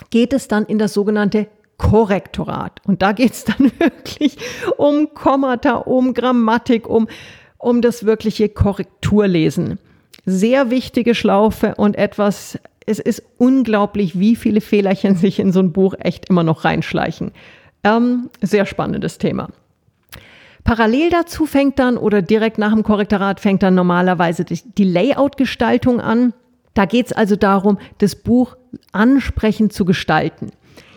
geht 0.09 0.33
es 0.33 0.49
dann 0.49 0.65
in 0.65 0.79
das 0.79 0.95
sogenannte 0.95 1.49
Korrektorat. 1.79 2.81
Und 2.87 3.03
da 3.03 3.13
geht 3.13 3.33
es 3.33 3.45
dann 3.45 3.73
wirklich 3.79 4.37
um 4.77 5.15
Kommata, 5.15 5.75
um 5.75 6.15
Grammatik, 6.15 6.89
um, 6.89 7.09
um 7.59 7.83
das 7.83 8.05
wirkliche 8.05 8.49
Korrekturlesen. 8.49 9.79
Sehr 10.27 10.71
wichtige 10.71 11.15
Schlaufe 11.15 11.75
und 11.77 11.97
etwas, 11.97 12.59
es 12.87 12.99
ist 12.99 13.23
unglaublich, 13.39 14.19
wie 14.19 14.37
viele 14.37 14.61
Fehlerchen 14.61 15.17
sich 15.17 15.39
in 15.39 15.53
so 15.53 15.61
ein 15.61 15.73
Buch 15.73 15.95
echt 15.99 16.29
immer 16.29 16.43
noch 16.43 16.65
reinschleichen. 16.65 17.33
Ähm, 17.83 18.31
sehr 18.41 18.67
spannendes 18.67 19.19
Thema. 19.19 19.49
Parallel 20.65 21.11
dazu 21.11 21.45
fängt 21.45 21.79
dann 21.79 21.99
oder 21.99 22.23
direkt 22.23 22.57
nach 22.57 22.73
dem 22.73 22.83
Korrektorat 22.83 23.39
fängt 23.39 23.63
dann 23.63 23.75
normalerweise 23.75 24.47
die, 24.47 24.85
Layout-Gestaltung 24.85 26.01
an. 26.01 26.33
Da 26.73 26.87
geht 26.87 27.07
es 27.07 27.13
also 27.13 27.37
darum, 27.37 27.79
das 27.99 28.17
Buch 28.17 28.57
ansprechend 28.91 29.75
zu 29.75 29.85
gestalten. 29.85 30.51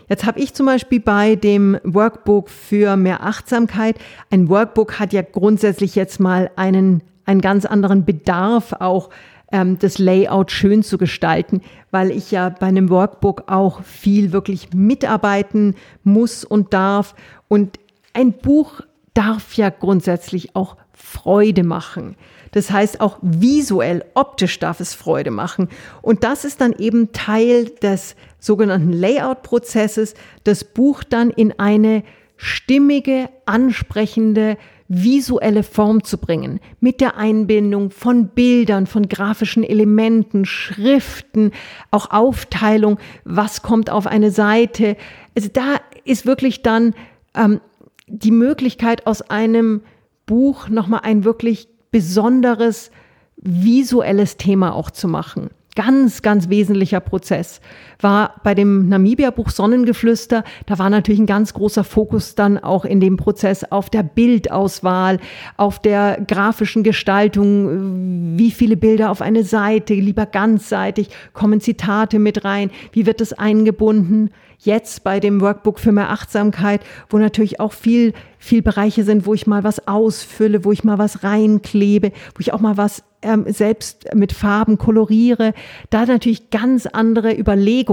Jetzt 0.10 0.26
habe 0.26 0.40
ich 0.40 0.54
zum 0.54 0.66
Beispiel 0.66 1.00
bei 1.00 1.36
dem 1.36 1.78
Workbook 1.84 2.50
für 2.50 2.96
mehr 2.96 3.24
Achtsamkeit, 3.24 3.98
ein 4.32 4.50
Workbook 4.50 5.00
hat 5.00 5.14
ja 5.14 5.22
grundsätzlich 5.22 5.96
jetzt 5.96 6.20
mal 6.20 6.50
einen, 6.56 7.04
einen 7.26 7.42
ganz 7.42 7.66
anderen 7.66 8.06
Bedarf 8.06 8.74
auch 8.74 9.10
ähm, 9.52 9.78
das 9.80 9.98
Layout 9.98 10.52
schön 10.52 10.84
zu 10.84 10.98
gestalten, 10.98 11.62
weil 11.92 12.12
ich 12.12 12.32
ja 12.32 12.50
bei 12.50 12.68
einem 12.68 12.90
Workbook 12.90 13.44
auch 13.48 13.82
viel 13.84 14.32
wirklich 14.32 14.74
mitarbeiten 14.74 15.76
muss 16.04 16.44
und 16.44 16.74
darf. 16.74 17.16
Und 17.48 17.80
ein 18.14 18.34
Buch 18.34 18.82
darf 19.14 19.54
ja 19.54 19.70
grundsätzlich 19.70 20.56
auch 20.56 20.78
Freude 20.94 21.64
machen. 21.64 22.16
Das 22.52 22.72
heißt, 22.72 23.02
auch 23.02 23.18
visuell, 23.22 24.06
optisch 24.14 24.60
darf 24.60 24.80
es 24.80 24.94
Freude 24.94 25.32
machen. 25.32 25.70
Und 26.02 26.24
das 26.24 26.46
ist 26.46 26.62
dann 26.62 26.74
eben 26.74 27.12
Teil 27.12 27.66
des 27.66 28.16
sogenannten 28.40 28.92
Layout-Prozesses, 28.92 30.14
das 30.44 30.64
Buch 30.64 31.04
dann 31.04 31.30
in 31.30 31.58
eine 31.60 32.04
stimmige, 32.38 33.30
ansprechende, 33.46 34.58
visuelle 34.88 35.64
Form 35.64 36.04
zu 36.04 36.18
bringen, 36.18 36.60
mit 36.80 37.02
der 37.02 37.18
Einbindung 37.18 37.92
von 37.92 38.30
Bildern, 38.30 38.88
von 38.88 39.10
grafischen 39.10 39.64
Elementen, 39.64 40.46
Schriften, 40.46 41.52
auch 41.92 42.12
Aufteilung, 42.12 42.98
was 43.26 43.62
kommt 43.62 43.90
auf 43.90 44.08
eine 44.08 44.32
Seite. 44.32 44.96
Also 45.36 45.50
da 45.52 45.76
ist 46.06 46.26
wirklich 46.26 46.64
dann 46.64 46.94
ähm, 47.36 47.60
die 48.08 48.32
Möglichkeit 48.32 49.06
aus 49.08 49.22
einem 49.22 49.82
Buch 50.26 50.70
nochmal 50.70 51.02
ein 51.04 51.26
wirklich 51.26 51.68
besonderes 51.92 52.92
visuelles 53.38 54.38
Thema 54.38 54.74
auch 54.74 54.92
zu 54.92 55.08
machen 55.08 55.50
ganz, 55.78 56.24
ganz 56.24 56.50
wesentlicher 56.50 57.00
Prozess. 57.00 57.62
War 58.00 58.36
bei 58.44 58.54
dem 58.54 58.90
Namibia-Buch 58.90 59.50
Sonnengeflüster, 59.50 60.44
da 60.66 60.78
war 60.78 60.90
natürlich 60.90 61.20
ein 61.20 61.26
ganz 61.26 61.54
großer 61.54 61.84
Fokus 61.84 62.36
dann 62.36 62.58
auch 62.58 62.86
in 62.86 63.00
dem 63.00 63.18
Prozess 63.18 63.64
auf 63.64 63.90
der 63.90 64.04
Bildauswahl, 64.04 65.20
auf 65.58 65.80
der 65.80 66.20
grafischen 66.28 66.84
Gestaltung, 66.84 68.38
wie 68.38 68.52
viele 68.52 68.78
Bilder 68.78 69.10
auf 69.10 69.22
eine 69.22 69.44
Seite, 69.44 69.94
lieber 69.94 70.26
ganzseitig, 70.26 71.10
kommen 71.34 71.62
Zitate 71.62 72.20
mit 72.20 72.44
rein, 72.44 72.72
wie 72.92 73.06
wird 73.06 73.22
es 73.22 73.34
eingebunden. 73.34 74.32
Jetzt 74.60 75.04
bei 75.04 75.20
dem 75.20 75.40
Workbook 75.40 75.80
für 75.80 75.92
mehr 75.92 76.10
Achtsamkeit, 76.10 76.82
wo 77.10 77.20
natürlich 77.20 77.60
auch 77.60 77.74
viel, 77.74 78.14
viel 78.40 78.64
Bereiche 78.64 79.04
sind, 79.04 79.28
wo 79.28 79.36
ich 79.36 79.46
mal 79.46 79.64
was 79.64 79.88
ausfülle, 79.88 80.66
wo 80.66 80.72
ich 80.72 80.84
mal 80.84 80.98
was 80.98 81.24
reinklebe, 81.24 82.12
wo 82.34 82.40
ich 82.40 82.54
auch 82.54 82.60
mal 82.60 82.76
was 82.76 83.04
ähm, 83.22 83.46
selbst 83.48 84.14
mit 84.16 84.34
Farben 84.34 84.78
koloriere, 84.78 85.54
da 85.90 86.06
natürlich 86.06 86.50
ganz 86.50 86.86
andere 86.86 87.38
Überlegungen. 87.38 87.87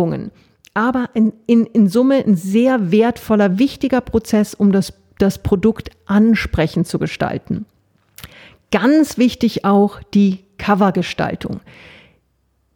Aber 0.74 1.10
in, 1.14 1.32
in, 1.46 1.66
in 1.66 1.88
Summe 1.88 2.24
ein 2.24 2.36
sehr 2.36 2.90
wertvoller, 2.90 3.58
wichtiger 3.58 4.00
Prozess, 4.00 4.54
um 4.54 4.72
das, 4.72 4.92
das 5.18 5.42
Produkt 5.42 5.90
ansprechend 6.06 6.86
zu 6.86 6.98
gestalten. 6.98 7.64
Ganz 8.70 9.18
wichtig 9.18 9.64
auch 9.64 10.02
die 10.02 10.40
Covergestaltung. 10.58 11.60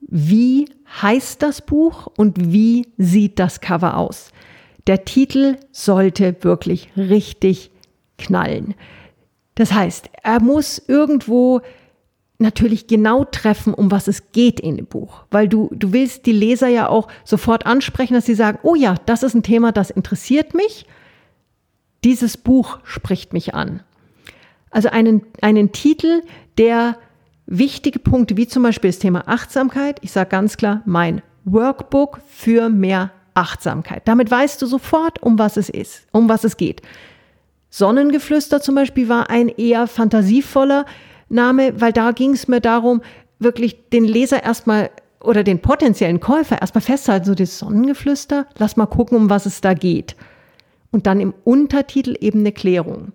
Wie 0.00 0.66
heißt 1.02 1.42
das 1.42 1.60
Buch 1.60 2.06
und 2.16 2.52
wie 2.52 2.86
sieht 2.96 3.38
das 3.38 3.60
Cover 3.60 3.96
aus? 3.96 4.30
Der 4.86 5.04
Titel 5.04 5.56
sollte 5.70 6.36
wirklich 6.42 6.90
richtig 6.96 7.70
knallen. 8.16 8.74
Das 9.54 9.72
heißt, 9.72 10.08
er 10.22 10.40
muss 10.40 10.82
irgendwo 10.86 11.60
natürlich 12.38 12.86
genau 12.86 13.24
treffen, 13.24 13.74
um 13.74 13.90
was 13.90 14.06
es 14.06 14.30
geht 14.32 14.60
in 14.60 14.76
dem 14.76 14.86
Buch. 14.86 15.24
Weil 15.30 15.48
du, 15.48 15.70
du 15.72 15.92
willst 15.92 16.26
die 16.26 16.32
Leser 16.32 16.68
ja 16.68 16.88
auch 16.88 17.08
sofort 17.24 17.66
ansprechen, 17.66 18.14
dass 18.14 18.26
sie 18.26 18.34
sagen, 18.34 18.60
oh 18.62 18.76
ja, 18.76 18.94
das 19.06 19.22
ist 19.22 19.34
ein 19.34 19.42
Thema, 19.42 19.72
das 19.72 19.90
interessiert 19.90 20.54
mich. 20.54 20.86
Dieses 22.04 22.36
Buch 22.36 22.78
spricht 22.84 23.32
mich 23.32 23.54
an. 23.54 23.82
Also 24.70 24.88
einen, 24.88 25.22
einen 25.42 25.72
Titel, 25.72 26.22
der 26.58 26.96
wichtige 27.46 27.98
Punkte, 27.98 28.36
wie 28.36 28.46
zum 28.46 28.62
Beispiel 28.62 28.90
das 28.90 29.00
Thema 29.00 29.26
Achtsamkeit, 29.26 29.98
ich 30.02 30.12
sage 30.12 30.30
ganz 30.30 30.56
klar, 30.56 30.82
mein 30.84 31.22
Workbook 31.44 32.20
für 32.28 32.68
mehr 32.68 33.10
Achtsamkeit. 33.34 34.02
Damit 34.06 34.30
weißt 34.30 34.60
du 34.62 34.66
sofort, 34.66 35.22
um 35.22 35.38
was 35.38 35.56
es 35.56 35.68
ist, 35.68 36.06
um 36.12 36.28
was 36.28 36.44
es 36.44 36.56
geht. 36.56 36.82
Sonnengeflüster 37.70 38.60
zum 38.60 38.74
Beispiel 38.74 39.08
war 39.08 39.30
ein 39.30 39.48
eher 39.48 39.86
fantasievoller 39.86 40.86
Name, 41.28 41.80
weil 41.80 41.92
da 41.92 42.12
ging 42.12 42.32
es 42.32 42.48
mir 42.48 42.60
darum, 42.60 43.02
wirklich 43.38 43.88
den 43.90 44.04
Leser 44.04 44.42
erstmal 44.42 44.90
oder 45.20 45.42
den 45.42 45.60
potenziellen 45.60 46.20
Käufer 46.20 46.60
erstmal 46.60 46.82
festhalten, 46.82 47.26
so 47.26 47.34
das 47.34 47.58
Sonnengeflüster, 47.58 48.46
lass 48.56 48.76
mal 48.76 48.86
gucken, 48.86 49.16
um 49.16 49.30
was 49.30 49.46
es 49.46 49.60
da 49.60 49.74
geht. 49.74 50.16
Und 50.90 51.06
dann 51.06 51.20
im 51.20 51.34
Untertitel 51.44 52.16
eben 52.20 52.40
eine 52.40 52.52
Klärung. 52.52 53.12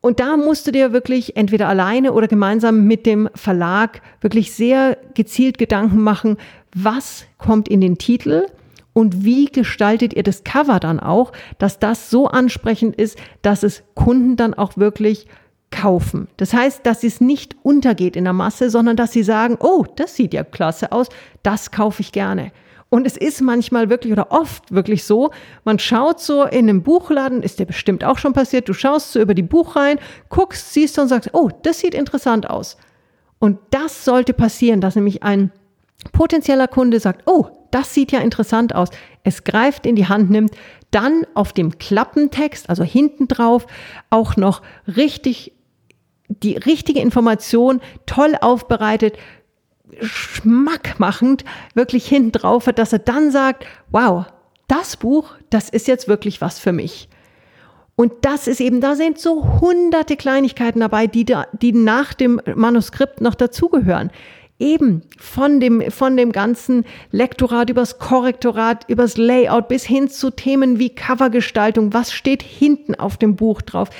Und 0.00 0.20
da 0.20 0.36
musst 0.36 0.66
du 0.66 0.70
dir 0.70 0.92
wirklich 0.92 1.36
entweder 1.36 1.68
alleine 1.68 2.12
oder 2.12 2.28
gemeinsam 2.28 2.84
mit 2.84 3.06
dem 3.06 3.30
Verlag 3.34 4.02
wirklich 4.20 4.52
sehr 4.52 4.98
gezielt 5.14 5.56
Gedanken 5.56 6.02
machen, 6.02 6.36
was 6.74 7.24
kommt 7.38 7.68
in 7.68 7.80
den 7.80 7.96
Titel 7.96 8.46
und 8.92 9.24
wie 9.24 9.46
gestaltet 9.46 10.12
ihr 10.14 10.22
das 10.22 10.44
Cover 10.44 10.78
dann 10.78 11.00
auch, 11.00 11.32
dass 11.58 11.78
das 11.78 12.10
so 12.10 12.26
ansprechend 12.26 12.96
ist, 12.96 13.18
dass 13.40 13.62
es 13.62 13.82
Kunden 13.94 14.36
dann 14.36 14.52
auch 14.52 14.76
wirklich 14.76 15.26
kaufen. 15.74 16.28
Das 16.36 16.54
heißt, 16.54 16.86
dass 16.86 17.02
es 17.02 17.20
nicht 17.20 17.56
untergeht 17.62 18.16
in 18.16 18.24
der 18.24 18.32
Masse, 18.32 18.70
sondern 18.70 18.96
dass 18.96 19.12
sie 19.12 19.24
sagen, 19.24 19.56
oh, 19.58 19.84
das 19.96 20.14
sieht 20.14 20.32
ja 20.32 20.44
klasse 20.44 20.92
aus, 20.92 21.08
das 21.42 21.72
kaufe 21.72 22.00
ich 22.00 22.12
gerne. 22.12 22.52
Und 22.90 23.06
es 23.08 23.16
ist 23.16 23.40
manchmal 23.40 23.90
wirklich 23.90 24.12
oder 24.12 24.30
oft 24.30 24.72
wirklich 24.72 25.02
so, 25.02 25.32
man 25.64 25.80
schaut 25.80 26.20
so 26.20 26.44
in 26.44 26.68
einem 26.68 26.84
Buchladen, 26.84 27.42
ist 27.42 27.58
dir 27.58 27.66
bestimmt 27.66 28.04
auch 28.04 28.18
schon 28.18 28.34
passiert, 28.34 28.68
du 28.68 28.72
schaust 28.72 29.12
so 29.12 29.20
über 29.20 29.34
die 29.34 29.42
Buch 29.42 29.74
rein, 29.74 29.98
guckst, 30.28 30.72
siehst 30.72 30.96
und 31.00 31.08
sagst, 31.08 31.30
oh, 31.32 31.50
das 31.64 31.80
sieht 31.80 31.94
interessant 31.94 32.48
aus. 32.48 32.76
Und 33.40 33.58
das 33.70 34.04
sollte 34.04 34.32
passieren, 34.32 34.80
dass 34.80 34.94
nämlich 34.94 35.24
ein 35.24 35.50
potenzieller 36.12 36.68
Kunde 36.68 37.00
sagt, 37.00 37.22
oh, 37.26 37.48
das 37.72 37.92
sieht 37.92 38.12
ja 38.12 38.20
interessant 38.20 38.76
aus, 38.76 38.90
es 39.24 39.42
greift 39.42 39.86
in 39.86 39.96
die 39.96 40.06
Hand 40.06 40.30
nimmt, 40.30 40.52
dann 40.92 41.26
auf 41.34 41.52
dem 41.52 41.78
Klappentext, 41.78 42.70
also 42.70 42.84
hinten 42.84 43.26
drauf, 43.26 43.66
auch 44.10 44.36
noch 44.36 44.62
richtig 44.86 45.52
die 46.28 46.56
richtige 46.56 47.00
Information 47.00 47.80
toll 48.06 48.36
aufbereitet, 48.40 49.16
schmackmachend 50.00 51.44
wirklich 51.74 52.06
hinten 52.06 52.32
drauf 52.32 52.66
hat, 52.66 52.78
dass 52.78 52.92
er 52.92 52.98
dann 52.98 53.30
sagt, 53.30 53.66
wow, 53.90 54.24
das 54.66 54.96
Buch, 54.96 55.34
das 55.50 55.68
ist 55.68 55.86
jetzt 55.86 56.08
wirklich 56.08 56.40
was 56.40 56.58
für 56.58 56.72
mich. 56.72 57.08
Und 57.96 58.12
das 58.22 58.48
ist 58.48 58.60
eben, 58.60 58.80
da 58.80 58.96
sind 58.96 59.20
so 59.20 59.60
hunderte 59.60 60.16
Kleinigkeiten 60.16 60.80
dabei, 60.80 61.06
die, 61.06 61.24
da, 61.24 61.46
die 61.52 61.72
nach 61.72 62.12
dem 62.12 62.40
Manuskript 62.54 63.20
noch 63.20 63.36
dazugehören. 63.36 64.10
Eben 64.60 65.02
von 65.18 65.58
dem, 65.58 65.90
von 65.90 66.16
dem 66.16 66.30
ganzen 66.30 66.84
Lektorat 67.10 67.70
übers 67.70 67.98
Korrektorat, 67.98 68.88
übers 68.88 69.16
Layout 69.16 69.66
bis 69.66 69.84
hin 69.84 70.08
zu 70.08 70.30
Themen 70.30 70.78
wie 70.78 70.94
Covergestaltung. 70.94 71.92
Was 71.92 72.12
steht 72.12 72.42
hinten 72.42 72.94
auf 72.94 73.16
dem 73.16 73.34
Buch 73.34 73.62
drauf? 73.62 73.90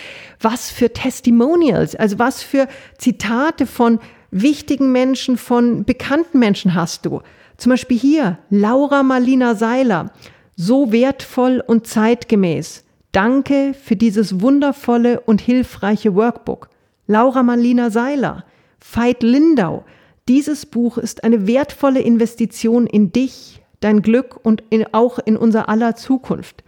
Was 0.40 0.70
für 0.70 0.92
Testimonials, 0.92 1.96
also 1.96 2.20
was 2.20 2.42
für 2.44 2.68
Zitate 2.98 3.66
von 3.66 3.98
wichtigen 4.30 4.92
Menschen, 4.92 5.36
von 5.38 5.84
bekannten 5.84 6.38
Menschen 6.38 6.74
hast 6.74 7.04
du. 7.04 7.20
Zum 7.56 7.70
Beispiel 7.70 7.98
hier 7.98 8.38
Laura 8.48 9.02
Marlina 9.02 9.56
Seiler. 9.56 10.12
So 10.56 10.92
wertvoll 10.92 11.62
und 11.66 11.88
zeitgemäß. 11.88 12.84
Danke 13.10 13.74
für 13.74 13.96
dieses 13.96 14.40
wundervolle 14.40 15.20
und 15.20 15.40
hilfreiche 15.40 16.14
Workbook. 16.14 16.68
Laura 17.06 17.42
Marlina 17.42 17.90
Seiler. 17.90 18.44
Veit 18.80 19.22
Lindau. 19.22 19.84
Dieses 20.26 20.64
Buch 20.64 20.96
ist 20.96 21.22
eine 21.22 21.46
wertvolle 21.46 22.00
Investition 22.00 22.86
in 22.86 23.12
dich, 23.12 23.62
dein 23.80 24.00
Glück 24.00 24.40
und 24.42 24.62
in, 24.70 24.86
auch 24.94 25.18
in 25.18 25.36
unser 25.36 25.68
aller 25.68 25.96
Zukunft. 25.96 26.64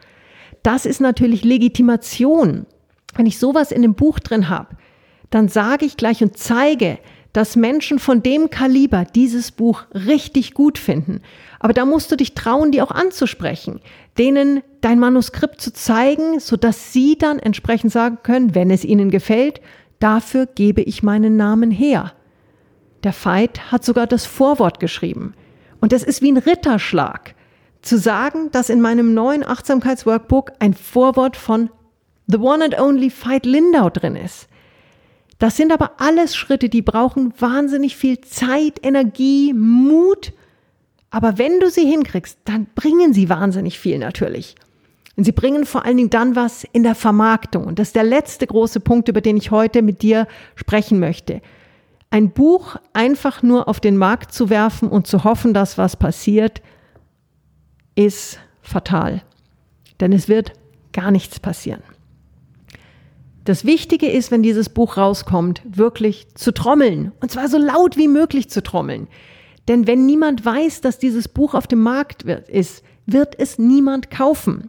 Das 0.63 0.85
ist 0.85 1.01
natürlich 1.01 1.43
Legitimation. 1.43 2.67
Wenn 3.15 3.25
ich 3.25 3.39
sowas 3.39 3.73
in 3.73 3.81
dem 3.81 3.95
Buch 3.95 4.19
drin 4.19 4.51
habe, 4.51 4.77
dann 5.31 5.49
sage 5.49 5.87
ich 5.87 5.97
gleich 5.97 6.23
und 6.23 6.37
zeige, 6.37 6.99
dass 7.33 7.57
Menschen 7.57 7.99
von 7.99 8.23
dem 8.23 8.51
Kaliber 8.51 9.05
dieses 9.05 9.53
Buch 9.53 9.85
richtig 9.95 10.53
gut 10.53 10.77
finden. 10.77 11.23
Aber 11.59 11.73
da 11.73 11.87
musst 11.87 12.13
du 12.13 12.17
dich 12.17 12.35
trauen, 12.35 12.73
die 12.73 12.83
auch 12.83 12.91
anzusprechen, 12.91 13.81
denen 14.19 14.63
dein 14.83 14.99
Manuskript 14.99 15.63
zu 15.63 15.73
zeigen, 15.73 16.41
sodass 16.41 16.93
sie 16.93 17.17
dann 17.17 17.39
entsprechend 17.39 17.93
sagen 17.93 18.19
können, 18.23 18.55
wenn 18.55 18.71
es 18.71 18.85
ihnen 18.85 19.11
gefällt, 19.11 19.63
dafür 19.99 20.45
gebe 20.45 20.83
ich 20.83 21.03
meinen 21.03 21.37
Namen 21.37 21.71
her. 21.71 22.13
Der 23.07 23.15
Veit 23.15 23.71
hat 23.71 23.85
sogar 23.85 24.09
das 24.09 24.27
Vorwort 24.27 24.81
geschrieben. 24.81 25.35
Und 25.81 25.93
das 25.93 26.03
ist 26.03 26.23
wie 26.23 26.33
ein 26.33 26.39
Ritterschlag. 26.39 27.37
Zu 27.81 27.99
sagen, 27.99 28.51
dass 28.51 28.69
in 28.69 28.81
meinem 28.81 29.15
neuen 29.15 29.47
Achtsamkeitsworkbook 29.47 30.55
ein 30.59 30.75
Vorwort 30.75 31.37
von 31.37 31.71
The 32.27 32.39
One 32.39 32.65
and 32.65 32.81
Only 32.81 33.13
Veit 33.13 33.47
Lindau 33.47 33.91
drin 33.91 34.17
ist. 34.17 34.49
Das 35.39 35.57
sind 35.57 35.71
aber 35.71 36.01
alles 36.01 36.35
Schritte, 36.35 36.69
die 36.69 36.83
brauchen 36.83 37.33
wahnsinnig 37.39 37.95
viel 37.95 38.21
Zeit, 38.23 38.85
Energie, 38.85 39.53
Mut. 39.53 40.33
Aber 41.11 41.39
wenn 41.39 41.61
du 41.61 41.71
sie 41.71 41.89
hinkriegst, 41.89 42.41
dann 42.45 42.67
bringen 42.75 43.13
sie 43.13 43.29
wahnsinnig 43.29 43.79
viel 43.79 44.01
natürlich. 44.01 44.57
Und 45.15 45.23
sie 45.23 45.31
bringen 45.31 45.65
vor 45.65 45.85
allen 45.85 45.97
Dingen 45.97 46.11
dann 46.11 46.35
was 46.35 46.65
in 46.73 46.83
der 46.83 46.97
Vermarktung. 46.97 47.67
Und 47.67 47.79
das 47.79 47.91
ist 47.91 47.97
der 47.97 48.03
letzte 48.03 48.49
große 48.49 48.81
Punkt, 48.81 49.09
über 49.09 49.21
den 49.21 49.37
ich 49.37 49.53
heute 49.53 49.83
mit 49.83 50.03
dir 50.03 50.27
sprechen 50.57 50.99
möchte. 50.99 51.41
Ein 52.11 52.31
Buch 52.31 52.77
einfach 52.93 53.43
nur 53.43 53.69
auf 53.69 53.81
den 53.81 53.97
Markt 53.97 54.33
zu 54.33 54.49
werfen 54.49 54.89
und 54.89 55.07
zu 55.07 55.25
hoffen, 55.25 55.53
dass 55.53 55.77
was 55.77 55.97
passiert, 55.97 56.63
ist 57.95 58.39
fatal. 58.63 59.23
Denn 60.01 60.13
es 60.13 60.29
wird 60.29 60.53
gar 60.93 61.11
nichts 61.11 61.41
passieren. 61.41 61.83
Das 63.45 63.65
Wichtige 63.65 64.11
ist, 64.11 64.31
wenn 64.31 64.43
dieses 64.43 64.69
Buch 64.69 64.97
rauskommt, 64.97 65.63
wirklich 65.65 66.35
zu 66.35 66.53
trommeln. 66.53 67.13
Und 67.21 67.31
zwar 67.31 67.49
so 67.49 67.59
laut 67.59 67.97
wie 67.97 68.09
möglich 68.09 68.51
zu 68.51 68.63
trommeln. 68.63 69.07
Denn 69.69 69.87
wenn 69.87 70.05
niemand 70.05 70.45
weiß, 70.45 70.81
dass 70.81 70.99
dieses 70.99 71.29
Buch 71.29 71.55
auf 71.55 71.67
dem 71.67 71.81
Markt 71.81 72.23
ist, 72.23 72.83
wird 73.07 73.39
es 73.39 73.59
niemand 73.59 74.11
kaufen. 74.11 74.69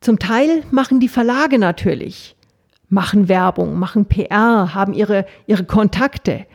Zum 0.00 0.18
Teil 0.18 0.64
machen 0.70 0.98
die 0.98 1.08
Verlage 1.08 1.58
natürlich, 1.58 2.36
machen 2.92 3.28
Werbung, 3.28 3.78
machen 3.78 4.04
PR, 4.06 4.74
haben 4.74 4.92
ihre, 4.92 5.26
ihre 5.46 5.64
Kontakte. 5.64 6.46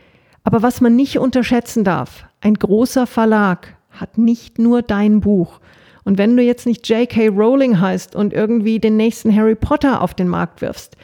Aber 0.44 0.62
was 0.62 0.80
man 0.80 0.96
nicht 0.96 1.18
unterschätzen 1.18 1.84
darf, 1.84 2.24
ein 2.40 2.54
großer 2.54 3.06
Verlag 3.06 3.76
hat 3.90 4.18
nicht 4.18 4.58
nur 4.58 4.82
dein 4.82 5.20
Buch, 5.20 5.60
und 6.08 6.16
wenn 6.16 6.38
du 6.38 6.42
jetzt 6.42 6.64
nicht 6.64 6.88
J.K. 6.88 7.28
Rowling 7.28 7.80
heißt 7.80 8.16
und 8.16 8.32
irgendwie 8.32 8.78
den 8.78 8.96
nächsten 8.96 9.34
Harry 9.36 9.54
Potter 9.54 10.00
auf 10.00 10.14
den 10.14 10.26
Markt 10.26 10.62
wirfst, 10.62 10.96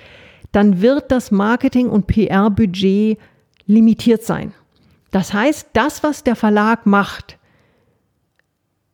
dann 0.51 0.81
wird 0.81 1.13
das 1.13 1.31
Marketing- 1.31 1.91
und 1.91 2.07
PR-Budget 2.07 3.19
limitiert 3.67 4.23
sein. 4.23 4.55
Das 5.11 5.35
heißt, 5.35 5.69
das, 5.75 6.03
was 6.03 6.25
der 6.25 6.37
Verlag 6.37 6.87
macht, 6.87 7.37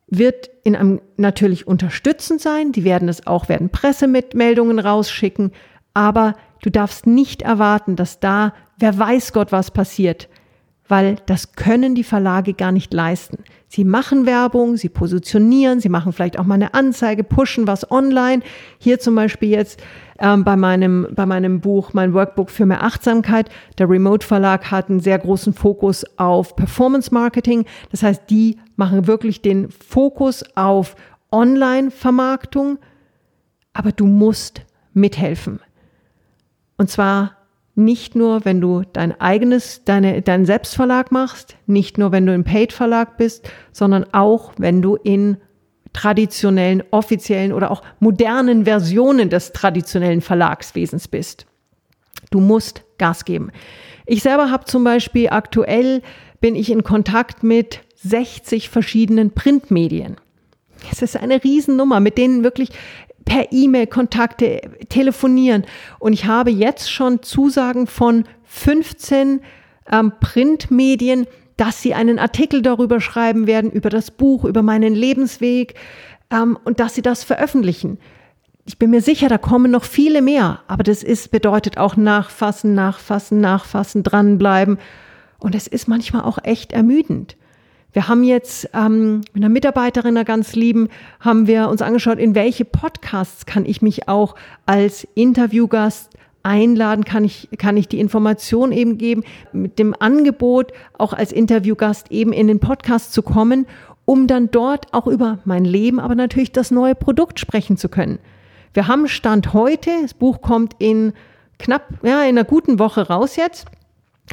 wird 0.09 0.51
in 0.65 0.75
einem 0.75 1.01
natürlich 1.17 1.69
unterstützend 1.69 2.41
sein. 2.41 2.73
Die 2.73 2.83
werden 2.83 3.09
es 3.09 3.29
auch, 3.29 3.49
werden 3.49 3.71
Pressemitmeldungen 3.71 4.81
rausschicken. 4.81 5.53
Aber 5.95 6.35
du 6.63 6.71
darfst 6.71 7.07
nicht 7.07 7.43
erwarten, 7.43 7.97
dass 7.97 8.21
da, 8.21 8.53
wer 8.79 8.99
weiß 8.99 9.33
Gott, 9.33 9.53
was 9.53 9.71
passiert 9.71 10.29
weil 10.91 11.17
das 11.27 11.53
können 11.53 11.95
die 11.95 12.03
Verlage 12.03 12.53
gar 12.53 12.73
nicht 12.73 12.93
leisten. 12.93 13.45
Sie 13.69 13.85
machen 13.85 14.27
Werbung, 14.27 14.77
sie 14.77 14.89
positionieren, 14.89 15.79
sie 15.79 15.89
machen 15.89 16.13
vielleicht 16.13 16.37
auch 16.37 16.45
mal 16.45 16.57
eine 16.57 16.75
Anzeige, 16.75 17.23
pushen 17.23 17.69
was 17.69 17.89
online. 17.93 18.43
Hier 18.79 18.99
zum 18.99 19.15
Beispiel 19.15 19.51
jetzt 19.51 19.81
ähm, 20.19 20.43
bei, 20.43 20.57
meinem, 20.57 21.07
bei 21.15 21.27
meinem 21.27 21.61
Buch, 21.61 21.93
mein 21.93 22.13
Workbook 22.13 22.51
für 22.51 22.67
mehr 22.67 22.83
Achtsamkeit. 22.83 23.49
Der 23.79 23.89
Remote 23.89 24.27
Verlag 24.27 24.73
hat 24.73 24.91
einen 24.91 24.99
sehr 24.99 25.21
großen 25.21 25.55
Fokus 25.55 26.05
auf 26.19 26.57
Performance 26.57 27.15
Marketing. 27.15 27.67
Das 27.93 28.03
heißt, 28.03 28.25
die 28.29 28.59
machen 28.75 29.07
wirklich 29.07 29.43
den 29.43 29.71
Fokus 29.71 30.43
auf 30.57 30.97
Online-Vermarktung, 31.31 32.79
aber 33.73 33.93
du 33.93 34.07
musst 34.07 34.63
mithelfen. 34.93 35.61
Und 36.81 36.89
zwar 36.89 37.37
nicht 37.75 38.17
nur, 38.17 38.47
wenn 38.47 38.63
du 38.63 38.85
dein 38.91 39.21
eigenes, 39.21 39.85
deine, 39.85 40.23
deinen 40.23 40.47
Selbstverlag 40.47 41.13
machst, 41.13 41.57
nicht 41.67 41.99
nur, 41.99 42.11
wenn 42.11 42.25
du 42.25 42.33
im 42.33 42.43
Paid-Verlag 42.43 43.19
bist, 43.19 43.51
sondern 43.71 44.07
auch, 44.15 44.53
wenn 44.57 44.81
du 44.81 44.97
in 44.97 45.37
traditionellen, 45.93 46.83
offiziellen 46.91 47.53
oder 47.53 47.71
auch 47.71 47.83
modernen 47.99 48.65
Versionen 48.65 49.29
des 49.29 49.53
traditionellen 49.53 50.23
Verlagswesens 50.23 51.07
bist. 51.07 51.45
Du 52.31 52.41
musst 52.41 52.83
Gas 52.97 53.27
geben. 53.27 53.51
Ich 54.07 54.23
selber 54.23 54.51
habe 54.51 54.65
zum 54.65 54.83
Beispiel 54.83 55.29
aktuell 55.29 56.01
bin 56.41 56.57
ich 56.57 56.71
in 56.71 56.83
Kontakt 56.83 57.43
mit 57.43 57.81
60 57.97 58.71
verschiedenen 58.71 59.33
Printmedien. 59.33 60.17
Es 60.91 61.03
ist 61.03 61.19
eine 61.19 61.45
Riesennummer, 61.45 62.01
mit 62.01 62.17
denen 62.17 62.43
wirklich 62.43 62.71
per 63.31 63.53
E-Mail 63.53 63.87
Kontakte, 63.87 64.61
telefonieren. 64.89 65.65
Und 66.01 66.15
ich 66.15 66.25
habe 66.25 66.51
jetzt 66.51 66.91
schon 66.91 67.23
Zusagen 67.23 67.87
von 67.87 68.25
15 68.43 69.41
ähm, 69.89 70.13
Printmedien, 70.19 71.29
dass 71.57 71.81
sie 71.81 71.95
einen 71.95 72.19
Artikel 72.19 72.61
darüber 72.61 73.01
schreiben 73.01 73.47
werden, 73.47 73.71
über 73.71 73.89
das 73.89 74.11
Buch, 74.11 74.45
über 74.45 74.63
meinen 74.63 74.97
Lebensweg 74.97 75.75
ähm, 76.33 76.59
und 76.65 76.81
dass 76.81 76.97
sie 76.97 77.03
das 77.03 77.23
veröffentlichen. 77.23 77.99
Ich 78.65 78.79
bin 78.79 78.91
mir 78.91 79.01
sicher, 79.01 79.29
da 79.29 79.39
kommen 79.39 79.71
noch 79.71 79.85
viele 79.85 80.23
mehr, 80.23 80.63
aber 80.67 80.83
das 80.83 81.05
ist, 81.05 81.31
bedeutet 81.31 81.79
auch 81.79 81.97
nachfassen, 81.97 82.75
nachfassen, 82.75 83.41
nachfassen, 83.41 84.03
dranbleiben. 84.03 84.79
Und 85.39 85.55
es 85.55 85.69
ist 85.69 85.87
manchmal 85.87 86.23
auch 86.23 86.39
echt 86.43 86.73
ermüdend. 86.73 87.37
Wir 87.93 88.09
haben 88.09 88.23
jetzt 88.23 88.69
ähm, 88.73 89.23
mit 89.33 89.43
einer 89.43 89.49
Mitarbeiterin, 89.49 90.17
einer 90.17 90.25
ganz 90.25 90.55
lieben, 90.55 90.89
haben 91.19 91.47
wir 91.47 91.69
uns 91.69 91.83
angeschaut, 91.83 92.19
in 92.19 92.35
welche 92.35 92.65
Podcasts 92.65 93.47
kann 93.47 93.65
ich 93.67 93.83
mich 93.83 94.09
auch 94.09 94.37
als 94.65 95.07
Interviewgast 95.15 96.11
einladen, 96.43 97.05
kann 97.05 97.25
ich, 97.25 97.49
kann 97.59 97.77
ich 97.77 97.89
die 97.89 97.99
Information 97.99 98.73
eben 98.73 98.97
geben, 98.97 99.25
mit 99.53 99.79
dem 99.79 99.95
Angebot 99.99 100.73
auch 100.97 101.13
als 101.13 101.33
Interviewgast 101.33 102.11
eben 102.11 102.33
in 102.33 102.47
den 102.47 102.61
Podcast 102.61 103.13
zu 103.13 103.23
kommen, 103.23 103.67
um 104.05 104.27
dann 104.27 104.51
dort 104.51 104.95
auch 104.95 105.07
über 105.07 105.39
mein 105.45 105.65
Leben, 105.65 106.01
aber 106.01 106.15
natürlich 106.15 106.53
das 106.53 106.71
neue 106.71 106.95
Produkt 106.95 107.41
sprechen 107.41 107.77
zu 107.77 107.89
können. 107.89 108.19
Wir 108.73 108.87
haben 108.87 109.09
Stand 109.09 109.53
heute, 109.53 109.91
das 110.03 110.15
Buch 110.15 110.41
kommt 110.41 110.75
in 110.79 111.13
knapp, 111.59 111.89
ja, 112.03 112.23
in 112.23 112.39
einer 112.39 112.45
guten 112.45 112.79
Woche 112.79 113.09
raus 113.09 113.37
jetzt 113.37 113.67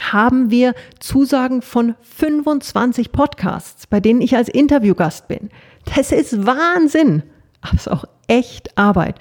haben 0.02 0.52
wir 0.52 0.74
Zusagen 1.00 1.62
von 1.62 1.96
25 2.02 3.12
Podcasts, 3.12 3.88
bei 3.88 4.00
denen 4.00 4.22
ich 4.22 4.36
als 4.36 4.50
Interviewgast 4.50 5.28
bin. 5.28 5.50
Das 5.96 6.12
ist 6.12 6.46
Wahnsinn, 6.46 7.24
aber 7.62 7.76
es 7.76 7.82
ist 7.82 7.92
auch 7.92 8.06
echt 8.28 8.78
Arbeit. 8.78 9.16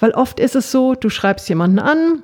Weil 0.00 0.12
oft 0.12 0.40
ist 0.40 0.56
es 0.56 0.70
so, 0.70 0.94
du 0.94 1.10
schreibst 1.10 1.48
jemanden 1.48 1.78
an, 1.78 2.22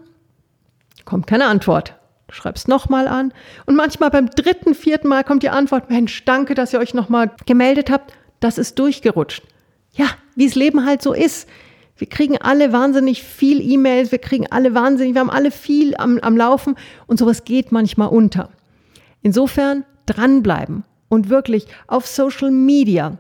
kommt 1.04 1.26
keine 1.26 1.46
Antwort. 1.46 1.94
Du 2.28 2.34
schreibst 2.34 2.68
nochmal 2.68 3.06
an 3.06 3.32
und 3.66 3.76
manchmal 3.76 4.10
beim 4.10 4.30
dritten, 4.30 4.74
vierten 4.74 5.08
Mal 5.08 5.24
kommt 5.24 5.42
die 5.42 5.50
Antwort, 5.50 5.90
Mensch, 5.90 6.24
danke, 6.24 6.54
dass 6.54 6.72
ihr 6.72 6.78
euch 6.78 6.94
nochmal 6.94 7.30
gemeldet 7.46 7.90
habt. 7.90 8.14
Das 8.40 8.58
ist 8.58 8.78
durchgerutscht. 8.78 9.42
Ja, 9.92 10.06
wie 10.34 10.46
es 10.46 10.54
Leben 10.54 10.84
halt 10.84 11.02
so 11.02 11.12
ist. 11.12 11.48
Wir 11.96 12.09
kriegen 12.09 12.38
alle 12.38 12.72
wahnsinnig 12.72 13.22
viel 13.22 13.61
E-Mails, 13.61 14.11
wir 14.11 14.18
kriegen 14.18 14.46
alle 14.50 14.74
wahnsinnig, 14.74 15.14
wir 15.14 15.20
haben 15.20 15.30
alle 15.30 15.50
viel 15.50 15.94
am, 15.96 16.18
am 16.18 16.37
Laufen 16.37 16.76
und 17.07 17.18
sowas 17.18 17.44
geht 17.44 17.70
manchmal 17.70 18.09
unter. 18.09 18.50
Insofern 19.22 19.85
dranbleiben 20.07 20.85
und 21.09 21.28
wirklich 21.28 21.66
auf 21.87 22.07
Social 22.07 22.50
Media, 22.50 23.18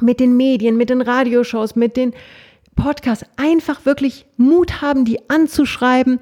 mit 0.00 0.20
den 0.20 0.36
Medien, 0.36 0.76
mit 0.76 0.90
den 0.90 1.02
Radioshows, 1.02 1.76
mit 1.76 1.96
den 1.96 2.14
Podcasts 2.74 3.26
einfach 3.36 3.84
wirklich 3.84 4.24
Mut 4.36 4.80
haben, 4.80 5.04
die 5.04 5.28
anzuschreiben, 5.28 6.20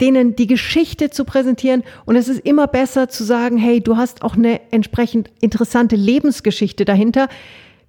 denen 0.00 0.36
die 0.36 0.46
Geschichte 0.46 1.10
zu 1.10 1.24
präsentieren. 1.24 1.84
Und 2.04 2.16
es 2.16 2.28
ist 2.28 2.44
immer 2.44 2.66
besser 2.66 3.08
zu 3.08 3.24
sagen, 3.24 3.56
hey, 3.56 3.80
du 3.80 3.96
hast 3.96 4.22
auch 4.22 4.34
eine 4.34 4.60
entsprechend 4.72 5.30
interessante 5.40 5.96
Lebensgeschichte 5.96 6.84
dahinter, 6.84 7.28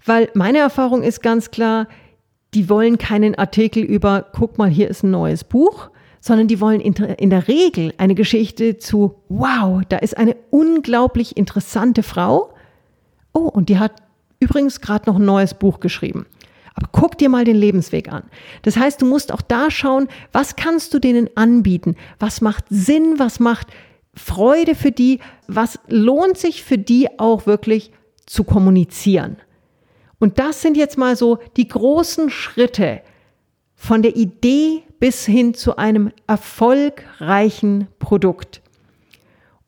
weil 0.05 0.29
meine 0.33 0.59
Erfahrung 0.59 1.01
ist 1.01 1.21
ganz 1.21 1.51
klar, 1.51 1.87
die 2.53 2.69
wollen 2.69 2.97
keinen 2.97 3.35
Artikel 3.35 3.83
über, 3.83 4.25
guck 4.33 4.57
mal, 4.57 4.69
hier 4.69 4.89
ist 4.89 5.03
ein 5.03 5.11
neues 5.11 5.43
Buch, 5.43 5.89
sondern 6.19 6.47
die 6.47 6.61
wollen 6.61 6.79
in 6.79 7.29
der 7.29 7.47
Regel 7.47 7.93
eine 7.97 8.15
Geschichte 8.15 8.77
zu, 8.77 9.15
wow, 9.27 9.81
da 9.89 9.97
ist 9.97 10.17
eine 10.17 10.37
unglaublich 10.51 11.35
interessante 11.35 12.01
Frau. 12.01 12.53
Oh, 13.33 13.49
und 13.49 13.67
die 13.67 13.77
hat 13.77 14.01
übrigens 14.39 14.79
gerade 14.79 15.09
noch 15.09 15.17
ein 15.17 15.25
neues 15.25 15.53
Buch 15.53 15.79
geschrieben. 15.79 16.25
Aber 16.75 16.87
guck 16.91 17.17
dir 17.17 17.29
mal 17.29 17.43
den 17.43 17.55
Lebensweg 17.55 18.11
an. 18.11 18.23
Das 18.63 18.77
heißt, 18.77 19.01
du 19.01 19.05
musst 19.05 19.31
auch 19.31 19.41
da 19.41 19.69
schauen, 19.69 20.07
was 20.31 20.55
kannst 20.55 20.93
du 20.93 20.99
denen 20.99 21.29
anbieten? 21.35 21.95
Was 22.19 22.41
macht 22.41 22.65
Sinn? 22.69 23.15
Was 23.17 23.39
macht 23.39 23.67
Freude 24.15 24.75
für 24.75 24.91
die? 24.91 25.19
Was 25.47 25.79
lohnt 25.87 26.37
sich 26.37 26.63
für 26.63 26.77
die 26.77 27.19
auch 27.19 27.45
wirklich 27.45 27.91
zu 28.25 28.43
kommunizieren? 28.43 29.37
Und 30.23 30.39
das 30.39 30.61
sind 30.61 30.77
jetzt 30.77 30.97
mal 30.97 31.17
so 31.17 31.39
die 31.57 31.67
großen 31.67 32.29
Schritte 32.29 33.01
von 33.75 34.01
der 34.01 34.15
Idee 34.15 34.83
bis 34.97 35.25
hin 35.25 35.53
zu 35.53 35.75
einem 35.75 36.13
erfolgreichen 36.27 37.89
Produkt. 37.99 38.61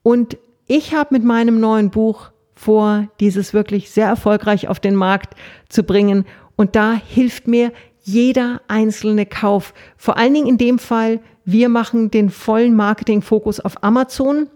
Und 0.02 0.38
ich 0.66 0.96
habe 0.96 1.14
mit 1.14 1.26
meinem 1.26 1.60
neuen 1.60 1.90
Buch 1.90 2.32
vor, 2.54 3.10
dieses 3.20 3.54
wirklich 3.54 3.90
sehr 3.90 4.08
erfolgreich 4.08 4.70
auf 4.70 4.80
den 4.80 4.96
Markt 4.96 5.34
zu 5.68 5.84
bringen. 5.84 6.24
Und 6.56 6.78
da 6.78 6.94
hilft 6.94 7.50
mir 7.50 7.74
jeder 8.04 8.62
einzelne 8.70 9.26
Kauf. 9.26 9.74
Vor 9.98 10.16
allen 10.16 10.36
Dingen 10.36 10.48
in 10.48 10.58
dem 10.58 10.80
Fall, 10.80 11.20
wir 11.44 11.68
machen 11.68 12.12
den 12.12 12.30
vollen 12.30 12.78
Marketingfokus 12.78 13.60
auf 13.60 13.84
Amazon. 13.84 14.48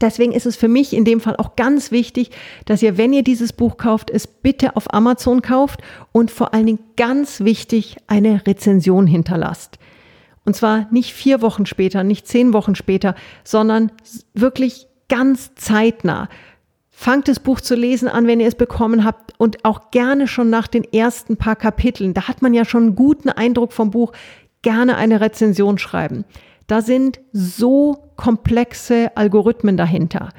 Deswegen 0.00 0.32
ist 0.32 0.46
es 0.46 0.56
für 0.56 0.68
mich 0.68 0.92
in 0.92 1.04
dem 1.04 1.20
Fall 1.20 1.36
auch 1.36 1.56
ganz 1.56 1.90
wichtig, 1.90 2.30
dass 2.64 2.82
ihr, 2.82 2.96
wenn 2.98 3.12
ihr 3.12 3.22
dieses 3.22 3.52
Buch 3.52 3.76
kauft, 3.76 4.10
es 4.10 4.26
bitte 4.26 4.76
auf 4.76 4.92
Amazon 4.92 5.42
kauft 5.42 5.80
und 6.12 6.30
vor 6.30 6.54
allen 6.54 6.66
Dingen 6.66 6.84
ganz 6.96 7.40
wichtig 7.40 7.96
eine 8.06 8.46
Rezension 8.46 9.06
hinterlasst. 9.06 9.78
Und 10.44 10.54
zwar 10.54 10.88
nicht 10.90 11.12
vier 11.12 11.40
Wochen 11.42 11.66
später, 11.66 12.04
nicht 12.04 12.28
zehn 12.28 12.52
Wochen 12.52 12.74
später, 12.74 13.14
sondern 13.44 13.92
wirklich 14.34 14.86
ganz 15.08 15.54
zeitnah. 15.54 16.28
Fangt 16.90 17.28
das 17.28 17.40
Buch 17.40 17.60
zu 17.60 17.74
lesen 17.74 18.08
an, 18.08 18.26
wenn 18.26 18.40
ihr 18.40 18.46
es 18.46 18.54
bekommen 18.54 19.04
habt 19.04 19.32
und 19.38 19.64
auch 19.64 19.90
gerne 19.90 20.28
schon 20.28 20.50
nach 20.50 20.68
den 20.68 20.84
ersten 20.84 21.36
paar 21.36 21.56
Kapiteln. 21.56 22.14
Da 22.14 22.28
hat 22.28 22.40
man 22.40 22.54
ja 22.54 22.64
schon 22.64 22.84
einen 22.84 22.94
guten 22.94 23.30
Eindruck 23.30 23.72
vom 23.72 23.90
Buch. 23.90 24.12
Gerne 24.62 24.96
eine 24.96 25.20
Rezension 25.20 25.78
schreiben. 25.78 26.24
Da 26.66 26.82
sind 26.82 27.20
so 27.32 28.12
komplexe 28.16 29.16
Algorithmen 29.16 29.76
dahinter. 29.76 30.30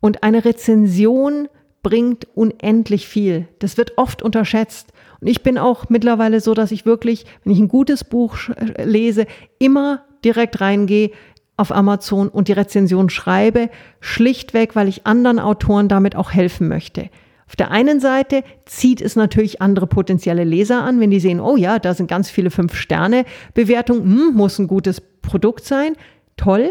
Und 0.00 0.22
eine 0.22 0.44
Rezension 0.44 1.48
bringt 1.82 2.26
unendlich 2.34 3.08
viel. 3.08 3.48
Das 3.58 3.76
wird 3.76 3.98
oft 3.98 4.22
unterschätzt. 4.22 4.92
Und 5.20 5.26
ich 5.26 5.42
bin 5.42 5.58
auch 5.58 5.88
mittlerweile 5.88 6.40
so, 6.40 6.54
dass 6.54 6.70
ich 6.72 6.86
wirklich, 6.86 7.26
wenn 7.44 7.52
ich 7.52 7.58
ein 7.58 7.68
gutes 7.68 8.04
Buch 8.04 8.36
lese, 8.76 9.26
immer 9.58 10.04
direkt 10.24 10.60
reingehe 10.60 11.10
auf 11.56 11.72
Amazon 11.72 12.28
und 12.28 12.48
die 12.48 12.52
Rezension 12.52 13.10
schreibe, 13.10 13.68
schlichtweg, 14.00 14.74
weil 14.74 14.88
ich 14.88 15.06
anderen 15.06 15.38
Autoren 15.38 15.88
damit 15.88 16.16
auch 16.16 16.32
helfen 16.32 16.68
möchte. 16.68 17.10
Auf 17.46 17.56
der 17.56 17.70
einen 17.70 18.00
Seite 18.00 18.44
zieht 18.64 19.02
es 19.02 19.14
natürlich 19.14 19.60
andere 19.60 19.86
potenzielle 19.86 20.44
Leser 20.44 20.82
an, 20.82 21.00
wenn 21.00 21.10
die 21.10 21.20
sehen, 21.20 21.38
oh 21.38 21.56
ja, 21.56 21.78
da 21.78 21.92
sind 21.92 22.08
ganz 22.08 22.30
viele 22.30 22.50
Fünf-Sterne-Bewertungen, 22.50 24.02
hm, 24.04 24.34
muss 24.34 24.58
ein 24.58 24.68
gutes 24.68 25.02
Produkt 25.22 25.64
sein, 25.64 25.96
toll. 26.36 26.70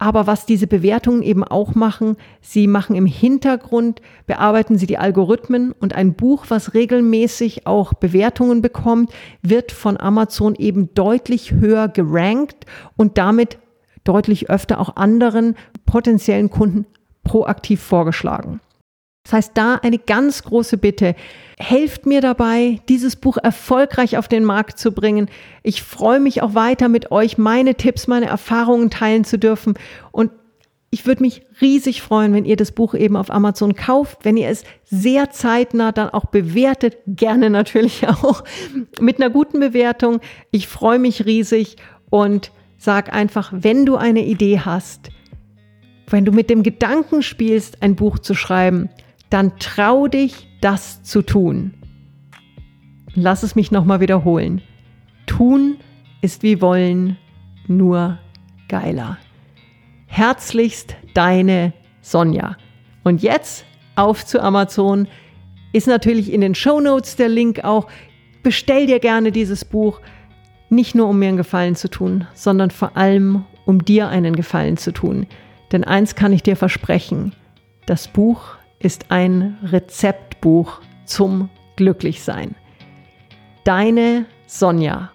Aber 0.00 0.28
was 0.28 0.46
diese 0.46 0.68
Bewertungen 0.68 1.22
eben 1.22 1.42
auch 1.42 1.74
machen, 1.74 2.16
sie 2.40 2.68
machen 2.68 2.94
im 2.94 3.06
Hintergrund, 3.06 4.00
bearbeiten 4.26 4.78
sie 4.78 4.86
die 4.86 4.96
Algorithmen 4.96 5.72
und 5.72 5.92
ein 5.92 6.14
Buch, 6.14 6.46
was 6.48 6.72
regelmäßig 6.74 7.66
auch 7.66 7.94
Bewertungen 7.94 8.62
bekommt, 8.62 9.12
wird 9.42 9.72
von 9.72 9.98
Amazon 9.98 10.54
eben 10.54 10.94
deutlich 10.94 11.52
höher 11.52 11.88
gerankt 11.88 12.64
und 12.96 13.18
damit 13.18 13.58
deutlich 14.04 14.48
öfter 14.48 14.78
auch 14.78 14.94
anderen 14.94 15.56
potenziellen 15.84 16.48
Kunden 16.48 16.86
proaktiv 17.24 17.82
vorgeschlagen. 17.82 18.60
Das 19.28 19.34
heißt, 19.34 19.50
da 19.56 19.74
eine 19.74 19.98
ganz 19.98 20.42
große 20.42 20.78
Bitte. 20.78 21.14
Helft 21.58 22.06
mir 22.06 22.22
dabei, 22.22 22.80
dieses 22.88 23.14
Buch 23.14 23.36
erfolgreich 23.36 24.16
auf 24.16 24.26
den 24.26 24.42
Markt 24.42 24.78
zu 24.78 24.90
bringen. 24.90 25.28
Ich 25.62 25.82
freue 25.82 26.18
mich 26.18 26.40
auch 26.40 26.54
weiter 26.54 26.88
mit 26.88 27.10
euch, 27.10 27.36
meine 27.36 27.74
Tipps, 27.74 28.06
meine 28.06 28.24
Erfahrungen 28.24 28.88
teilen 28.88 29.24
zu 29.24 29.38
dürfen. 29.38 29.74
Und 30.12 30.30
ich 30.88 31.04
würde 31.04 31.20
mich 31.20 31.42
riesig 31.60 32.00
freuen, 32.00 32.32
wenn 32.32 32.46
ihr 32.46 32.56
das 32.56 32.72
Buch 32.72 32.94
eben 32.94 33.16
auf 33.18 33.30
Amazon 33.30 33.74
kauft, 33.74 34.24
wenn 34.24 34.38
ihr 34.38 34.48
es 34.48 34.64
sehr 34.84 35.30
zeitnah 35.30 35.92
dann 35.92 36.08
auch 36.08 36.24
bewertet, 36.24 36.96
gerne 37.06 37.50
natürlich 37.50 38.08
auch 38.08 38.44
mit 38.98 39.20
einer 39.20 39.28
guten 39.28 39.60
Bewertung. 39.60 40.20
Ich 40.52 40.68
freue 40.68 40.98
mich 40.98 41.26
riesig 41.26 41.76
und 42.08 42.50
sag 42.78 43.12
einfach, 43.12 43.52
wenn 43.54 43.84
du 43.84 43.96
eine 43.96 44.24
Idee 44.24 44.60
hast, 44.60 45.10
wenn 46.06 46.24
du 46.24 46.32
mit 46.32 46.48
dem 46.48 46.62
Gedanken 46.62 47.20
spielst, 47.20 47.82
ein 47.82 47.94
Buch 47.94 48.18
zu 48.20 48.32
schreiben, 48.32 48.88
dann 49.30 49.58
trau 49.58 50.08
dich, 50.08 50.48
das 50.60 51.02
zu 51.02 51.22
tun. 51.22 51.74
Lass 53.14 53.42
es 53.42 53.54
mich 53.54 53.70
nochmal 53.70 54.00
wiederholen. 54.00 54.62
Tun 55.26 55.76
ist 56.20 56.42
wie 56.42 56.60
wollen, 56.60 57.16
nur 57.66 58.18
geiler. 58.68 59.18
Herzlichst 60.06 60.96
deine 61.14 61.72
Sonja. 62.00 62.56
Und 63.04 63.22
jetzt 63.22 63.64
auf 63.98 64.24
zu 64.24 64.40
Amazon. 64.40 65.08
Ist 65.72 65.86
natürlich 65.86 66.32
in 66.32 66.40
den 66.40 66.54
Show 66.54 66.80
Notes 66.80 67.16
der 67.16 67.28
Link 67.28 67.64
auch. 67.64 67.88
Bestell 68.42 68.86
dir 68.86 69.00
gerne 69.00 69.32
dieses 69.32 69.64
Buch. 69.64 70.00
Nicht 70.70 70.94
nur 70.94 71.08
um 71.08 71.18
mir 71.18 71.28
einen 71.28 71.36
Gefallen 71.36 71.76
zu 71.76 71.88
tun, 71.88 72.26
sondern 72.34 72.70
vor 72.70 72.96
allem 72.96 73.44
um 73.66 73.84
dir 73.84 74.08
einen 74.08 74.36
Gefallen 74.36 74.76
zu 74.76 74.92
tun. 74.92 75.26
Denn 75.72 75.84
eins 75.84 76.14
kann 76.14 76.32
ich 76.32 76.42
dir 76.42 76.56
versprechen. 76.56 77.32
Das 77.86 78.08
Buch 78.08 78.57
ist 78.78 79.10
ein 79.10 79.58
Rezeptbuch 79.62 80.80
zum 81.04 81.48
Glücklichsein. 81.76 82.54
Deine 83.64 84.26
Sonja. 84.46 85.10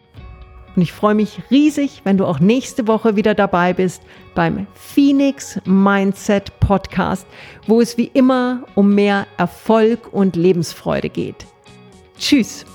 Und 0.75 0.81
ich 0.81 0.91
freue 0.91 1.15
mich 1.15 1.39
riesig, 1.51 2.01
wenn 2.03 2.17
du 2.17 2.25
auch 2.25 2.39
nächste 2.39 2.87
Woche 2.87 3.15
wieder 3.15 3.35
dabei 3.35 3.73
bist 3.73 4.01
beim 4.33 4.65
Phoenix 4.73 5.59
Mindset 5.65 6.59
Podcast, 6.59 7.27
wo 7.67 7.79
es 7.79 7.97
wie 7.97 8.09
immer 8.13 8.63
um 8.73 8.95
mehr 8.95 9.27
Erfolg 9.37 10.11
und 10.11 10.35
Lebensfreude 10.35 11.09
geht. 11.09 11.45
Tschüss. 12.17 12.65